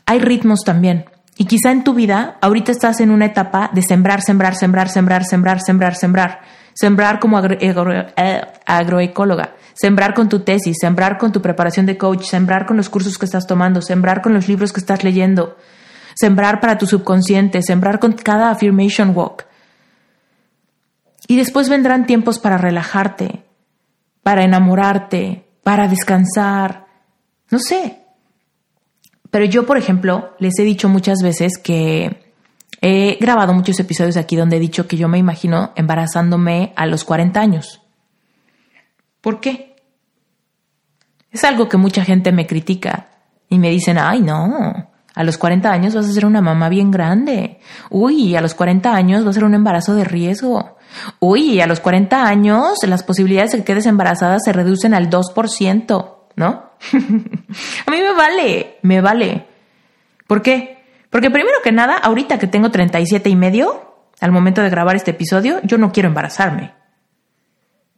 [0.05, 1.05] hay ritmos también.
[1.37, 5.23] Y quizá en tu vida, ahorita estás en una etapa de sembrar, sembrar, sembrar, sembrar,
[5.23, 6.41] sembrar, sembrar, sembrar.
[6.73, 9.53] Sembrar como eh, agroecóloga.
[9.79, 13.23] Sembrar con tu tesis, sembrar con tu preparación de coach, sembrar con los cursos que
[13.23, 15.55] estás tomando, sembrar con los libros que estás leyendo,
[16.15, 19.45] sembrar para tu subconsciente, sembrar con cada affirmation walk.
[21.27, 23.45] Y después vendrán tiempos para relajarte,
[24.21, 26.87] para enamorarte, para descansar,
[27.49, 27.99] no sé.
[29.31, 32.33] Pero yo, por ejemplo, les he dicho muchas veces que
[32.81, 37.05] he grabado muchos episodios aquí donde he dicho que yo me imagino embarazándome a los
[37.05, 37.81] 40 años.
[39.21, 39.68] ¿Por qué?
[41.31, 43.07] Es algo que mucha gente me critica
[43.49, 46.91] y me dicen, ay no, a los 40 años vas a ser una mamá bien
[46.91, 47.59] grande.
[47.89, 50.77] Uy, a los 40 años va a ser un embarazo de riesgo.
[51.19, 56.15] Uy, a los 40 años las posibilidades de que quedes embarazada se reducen al 2%,
[56.35, 56.47] ¿no?
[57.85, 59.45] a mí me vale, me vale.
[60.25, 60.79] ¿Por qué?
[61.09, 65.11] Porque primero que nada, ahorita que tengo 37 y medio, al momento de grabar este
[65.11, 66.78] episodio, yo no quiero embarazarme.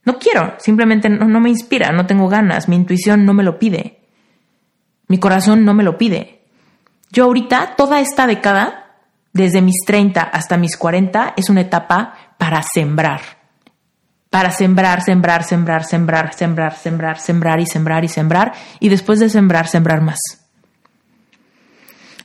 [0.04, 4.00] No quiero, simplemente no, me inspira, no tengo ganas, mi intuición no me lo pide.
[5.06, 6.42] Mi corazón no me lo pide.
[7.10, 8.96] Yo ahorita, toda esta década,
[9.32, 13.20] desde mis 30 hasta mis 40, es una etapa para sembrar.
[14.30, 18.52] Para sembrar, sembrar, sembrar, sembrar, sembrar, sembrar, sembrar y sembrar y sembrar.
[18.80, 20.41] Y después de sembrar, sembrar más.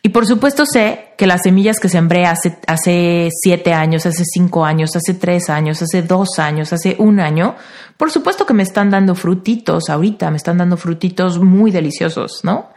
[0.07, 4.63] Y por supuesto sé que las semillas que sembré hace, hace siete años, hace cinco
[4.63, 7.57] años, hace tres años, hace dos años, hace un año,
[7.97, 12.69] por supuesto que me están dando frutitos ahorita, me están dando frutitos muy deliciosos, ¿no?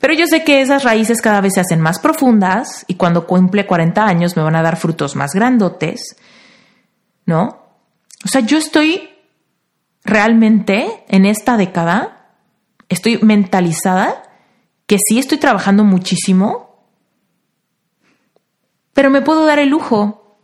[0.00, 3.64] Pero yo sé que esas raíces cada vez se hacen más profundas y cuando cumple
[3.64, 6.16] 40 años me van a dar frutos más grandotes,
[7.26, 7.76] ¿no?
[8.24, 9.08] O sea, yo estoy
[10.02, 12.26] realmente en esta década,
[12.88, 14.24] estoy mentalizada
[14.90, 16.82] que sí estoy trabajando muchísimo,
[18.92, 20.36] pero me puedo dar el lujo,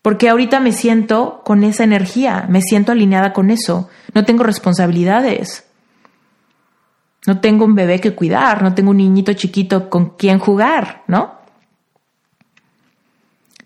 [0.00, 5.66] porque ahorita me siento con esa energía, me siento alineada con eso, no tengo responsabilidades.
[7.26, 11.40] No tengo un bebé que cuidar, no tengo un niñito chiquito con quien jugar, ¿no?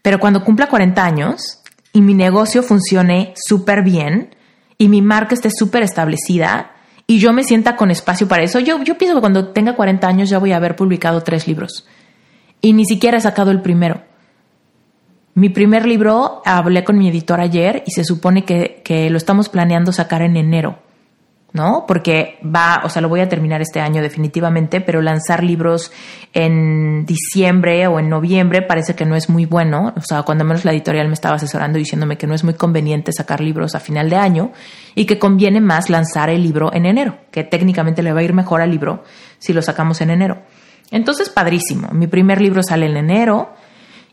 [0.00, 4.34] Pero cuando cumpla 40 años y mi negocio funcione súper bien
[4.78, 6.77] y mi marca esté súper establecida
[7.10, 10.06] y yo me sienta con espacio para eso, yo, yo pienso que cuando tenga 40
[10.06, 11.86] años ya voy a haber publicado tres libros.
[12.60, 14.02] Y ni siquiera he sacado el primero.
[15.32, 19.48] Mi primer libro hablé con mi editor ayer y se supone que, que lo estamos
[19.48, 20.80] planeando sacar en enero.
[21.52, 21.84] ¿No?
[21.86, 25.90] Porque va, o sea, lo voy a terminar este año definitivamente, pero lanzar libros
[26.34, 29.94] en diciembre o en noviembre parece que no es muy bueno.
[29.96, 33.12] O sea, cuando menos la editorial me estaba asesorando diciéndome que no es muy conveniente
[33.12, 34.52] sacar libros a final de año
[34.94, 38.34] y que conviene más lanzar el libro en enero, que técnicamente le va a ir
[38.34, 39.04] mejor al libro
[39.38, 40.42] si lo sacamos en enero.
[40.90, 41.88] Entonces, padrísimo.
[41.92, 43.54] Mi primer libro sale en enero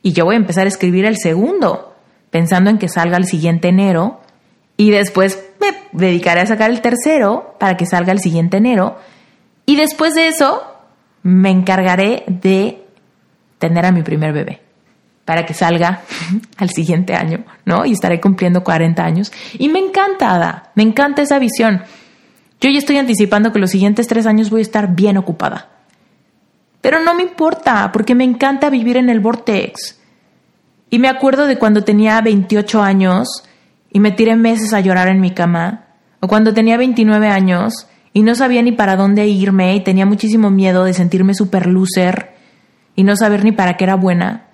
[0.02, 1.96] y yo voy a empezar a escribir el segundo,
[2.30, 4.22] pensando en que salga el siguiente enero
[4.78, 5.45] y después
[5.96, 8.98] dedicaré a sacar el tercero para que salga el siguiente enero.
[9.66, 10.64] Y después de eso,
[11.24, 12.86] me encargaré de
[13.58, 14.62] tener a mi primer bebé
[15.26, 16.02] para que salga
[16.58, 17.86] al siguiente año, ¿no?
[17.86, 19.32] Y estaré cumpliendo 40 años.
[19.58, 21.84] Y me encanta, Ada, me encanta esa visión.
[22.62, 25.70] Yo ya estoy anticipando que los siguientes tres años voy a estar bien ocupada.
[26.82, 30.00] Pero no me importa, porque me encanta vivir en el vortex.
[30.92, 33.44] Y me acuerdo de cuando tenía 28 años
[33.92, 35.85] y me tiré meses a llorar en mi cama,
[36.28, 40.84] cuando tenía 29 años y no sabía ni para dónde irme y tenía muchísimo miedo
[40.86, 42.36] de sentirme super loser
[42.96, 44.46] y no saber ni para qué era buena.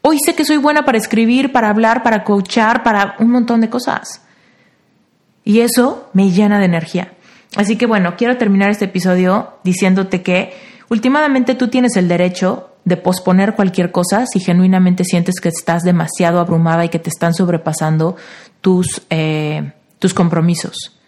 [0.00, 3.68] Hoy sé que soy buena para escribir, para hablar, para coachar, para un montón de
[3.68, 4.22] cosas.
[5.44, 7.12] Y eso me llena de energía.
[7.56, 10.54] Así que bueno, quiero terminar este episodio diciéndote que
[10.88, 16.40] últimamente tú tienes el derecho de posponer cualquier cosa si genuinamente sientes que estás demasiado
[16.40, 18.16] abrumada y que te están sobrepasando
[18.62, 20.98] tus, eh, tus compromisos.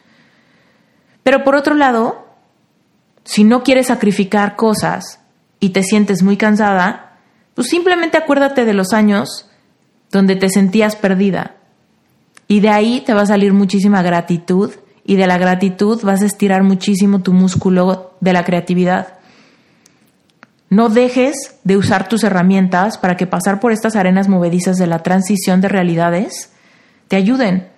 [1.22, 2.26] Pero por otro lado,
[3.24, 5.20] si no quieres sacrificar cosas
[5.61, 7.18] y te sientes muy cansada,
[7.55, 9.49] pues simplemente acuérdate de los años
[10.11, 11.57] donde te sentías perdida.
[12.49, 14.72] Y de ahí te va a salir muchísima gratitud
[15.05, 19.14] y de la gratitud vas a estirar muchísimo tu músculo de la creatividad.
[20.68, 25.03] No dejes de usar tus herramientas para que pasar por estas arenas movedizas de la
[25.03, 26.53] transición de realidades
[27.09, 27.70] te ayuden.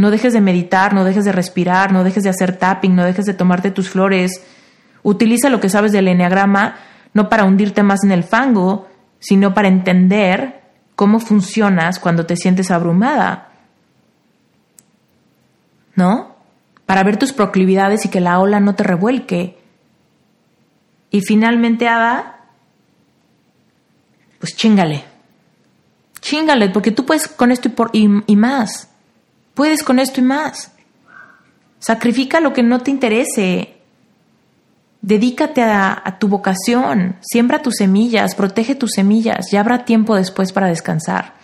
[0.00, 3.26] No dejes de meditar, no dejes de respirar, no dejes de hacer tapping, no dejes
[3.26, 4.42] de tomarte tus flores.
[5.02, 6.76] Utiliza lo que sabes del enneagrama
[7.12, 8.88] no para hundirte más en el fango,
[9.18, 10.62] sino para entender
[10.94, 13.48] cómo funcionas cuando te sientes abrumada.
[15.96, 16.36] ¿No?
[16.86, 19.58] Para ver tus proclividades y que la ola no te revuelque.
[21.10, 22.40] Y finalmente, Ada,
[24.38, 25.04] pues chingale.
[26.20, 28.89] Chingale, porque tú puedes con esto y, por, y, más.
[29.60, 30.72] Puedes con esto y más.
[31.80, 33.74] Sacrifica lo que no te interese.
[35.02, 40.68] Dedícate a, tu vocación, siembra tus semillas, protege tus semillas, ya habrá tiempo después para
[40.68, 41.34] descansar.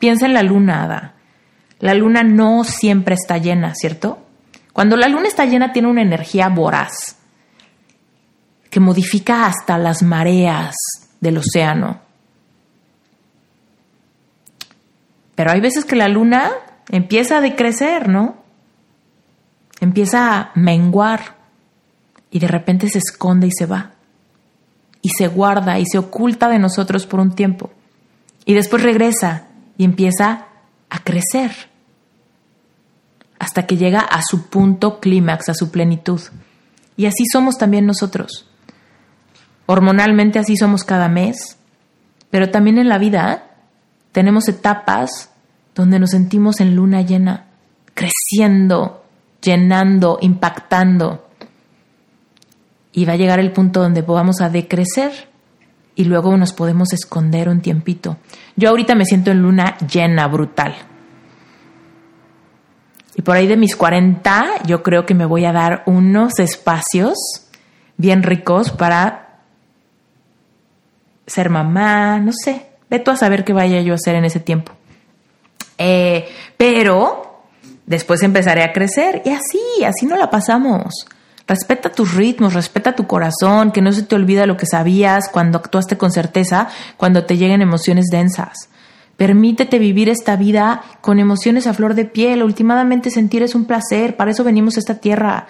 [0.00, 1.14] Piensa en la luna, Ada.
[1.78, 4.18] La luna no siempre está llena, ¿cierto?
[4.72, 7.16] Cuando la luna está llena tiene una energía voraz
[8.70, 10.74] que modifica hasta las mareas
[11.20, 12.00] del océano.
[15.36, 16.50] Pero hay veces que la luna
[16.88, 18.36] empieza a decrecer, ¿no?
[19.80, 21.36] Empieza a menguar
[22.30, 23.92] y de repente se esconde y se va.
[25.00, 27.70] Y se guarda y se oculta de nosotros por un tiempo.
[28.44, 30.46] Y después regresa y empieza
[30.88, 31.50] a crecer
[33.42, 36.20] hasta que llega a su punto clímax, a su plenitud.
[36.96, 38.48] Y así somos también nosotros.
[39.66, 41.56] Hormonalmente así somos cada mes,
[42.30, 43.50] pero también en la vida
[44.12, 45.31] tenemos etapas
[45.74, 47.46] donde nos sentimos en luna llena,
[47.94, 49.04] creciendo,
[49.42, 51.28] llenando, impactando.
[52.92, 55.12] Y va a llegar el punto donde vamos a decrecer
[55.94, 58.18] y luego nos podemos esconder un tiempito.
[58.56, 60.74] Yo ahorita me siento en luna llena, brutal.
[63.14, 67.18] Y por ahí de mis 40, yo creo que me voy a dar unos espacios
[67.96, 69.40] bien ricos para
[71.26, 74.40] ser mamá, no sé, ve tú a saber qué vaya yo a hacer en ese
[74.40, 74.72] tiempo.
[75.84, 77.42] Eh, pero
[77.86, 81.06] después empezaré a crecer y así, así no la pasamos.
[81.48, 85.58] Respeta tus ritmos, respeta tu corazón, que no se te olvida lo que sabías cuando
[85.58, 88.68] actuaste con certeza, cuando te lleguen emociones densas.
[89.16, 92.44] Permítete vivir esta vida con emociones a flor de piel.
[92.44, 94.16] Últimamente sentir es un placer.
[94.16, 95.48] Para eso venimos a esta tierra.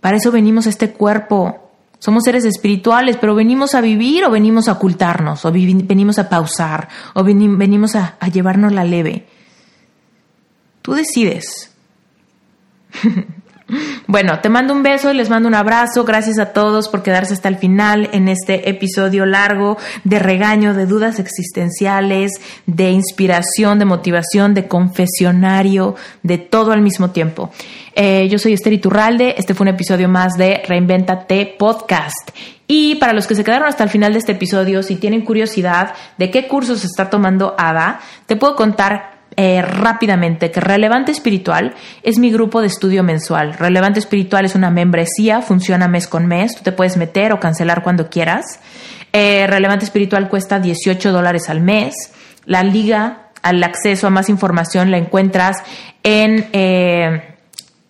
[0.00, 1.63] Para eso venimos a este cuerpo.
[2.04, 6.86] Somos seres espirituales, pero venimos a vivir o venimos a ocultarnos, o venimos a pausar,
[7.14, 9.26] o venimos a, a llevarnos la leve.
[10.82, 11.74] Tú decides.
[14.06, 16.04] Bueno, te mando un beso y les mando un abrazo.
[16.04, 20.86] Gracias a todos por quedarse hasta el final en este episodio largo de regaño, de
[20.86, 22.32] dudas existenciales,
[22.66, 27.50] de inspiración, de motivación, de confesionario, de todo al mismo tiempo.
[27.94, 29.34] Eh, yo soy Esther Iturralde.
[29.38, 32.30] Este fue un episodio más de Reinventate Podcast.
[32.66, 35.94] Y para los que se quedaron hasta el final de este episodio, si tienen curiosidad
[36.16, 42.18] de qué cursos está tomando Ada, te puedo contar eh, rápidamente que Relevante Espiritual es
[42.18, 43.54] mi grupo de estudio mensual.
[43.54, 47.82] Relevante Espiritual es una membresía, funciona mes con mes, tú te puedes meter o cancelar
[47.82, 48.60] cuando quieras.
[49.12, 51.94] Eh, Relevante Espiritual cuesta 18 dólares al mes.
[52.46, 55.58] La liga al acceso a más información la encuentras
[56.02, 57.36] en, eh,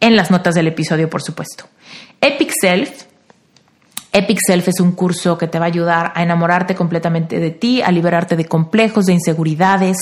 [0.00, 1.66] en las notas del episodio, por supuesto.
[2.20, 3.04] Epic Self
[4.16, 7.82] Epic Self es un curso que te va a ayudar a enamorarte completamente de ti,
[7.82, 9.96] a liberarte de complejos, de inseguridades,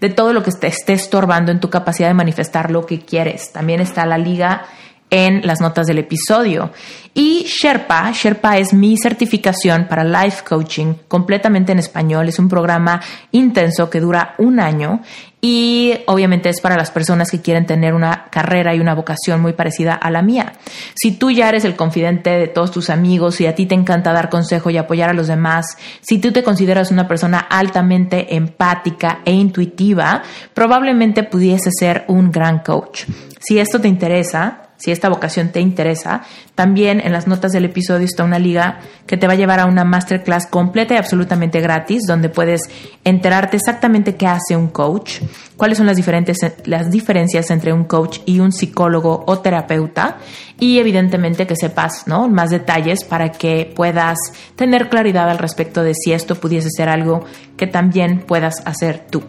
[0.00, 3.52] de todo lo que te esté estorbando en tu capacidad de manifestar lo que quieres.
[3.52, 4.62] También está la liga
[5.10, 6.70] en las notas del episodio.
[7.12, 12.28] Y Sherpa, Sherpa es mi certificación para life coaching completamente en español.
[12.28, 13.00] Es un programa
[13.32, 15.00] intenso que dura un año
[15.40, 19.54] y obviamente es para las personas que quieren tener una carrera y una vocación muy
[19.54, 20.52] parecida a la mía.
[20.94, 24.12] Si tú ya eres el confidente de todos tus amigos y a ti te encanta
[24.12, 29.20] dar consejo y apoyar a los demás, si tú te consideras una persona altamente empática
[29.24, 30.22] e intuitiva,
[30.54, 33.04] probablemente pudiese ser un gran coach.
[33.40, 36.22] Si esto te interesa, si esta vocación te interesa,
[36.54, 39.66] también en las notas del episodio está una liga que te va a llevar a
[39.66, 42.62] una masterclass completa y absolutamente gratis, donde puedes
[43.04, 45.20] enterarte exactamente qué hace un coach,
[45.58, 50.16] cuáles son las, diferentes, las diferencias entre un coach y un psicólogo o terapeuta,
[50.58, 52.28] y evidentemente que sepas ¿no?
[52.30, 54.16] más detalles para que puedas
[54.56, 57.24] tener claridad al respecto de si esto pudiese ser algo
[57.58, 59.24] que también puedas hacer tú.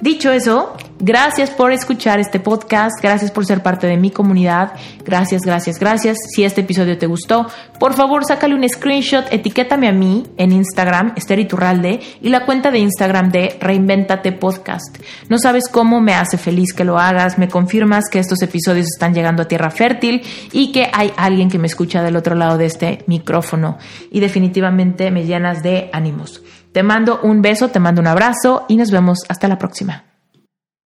[0.00, 4.74] Dicho eso, gracias por escuchar este podcast, gracias por ser parte de mi comunidad,
[5.06, 6.18] gracias, gracias, gracias.
[6.34, 7.46] Si este episodio te gustó,
[7.80, 12.70] por favor sácale un screenshot, etiquétame a mí en Instagram, Esther Iturralde, y la cuenta
[12.70, 14.98] de Instagram de Reinventate Podcast.
[15.30, 19.14] No sabes cómo me hace feliz que lo hagas, me confirmas que estos episodios están
[19.14, 20.20] llegando a tierra fértil
[20.52, 23.78] y que hay alguien que me escucha del otro lado de este micrófono
[24.10, 26.42] y definitivamente me llenas de ánimos.
[26.76, 30.05] Te mando un beso, te mando un abrazo y nos vemos hasta la próxima.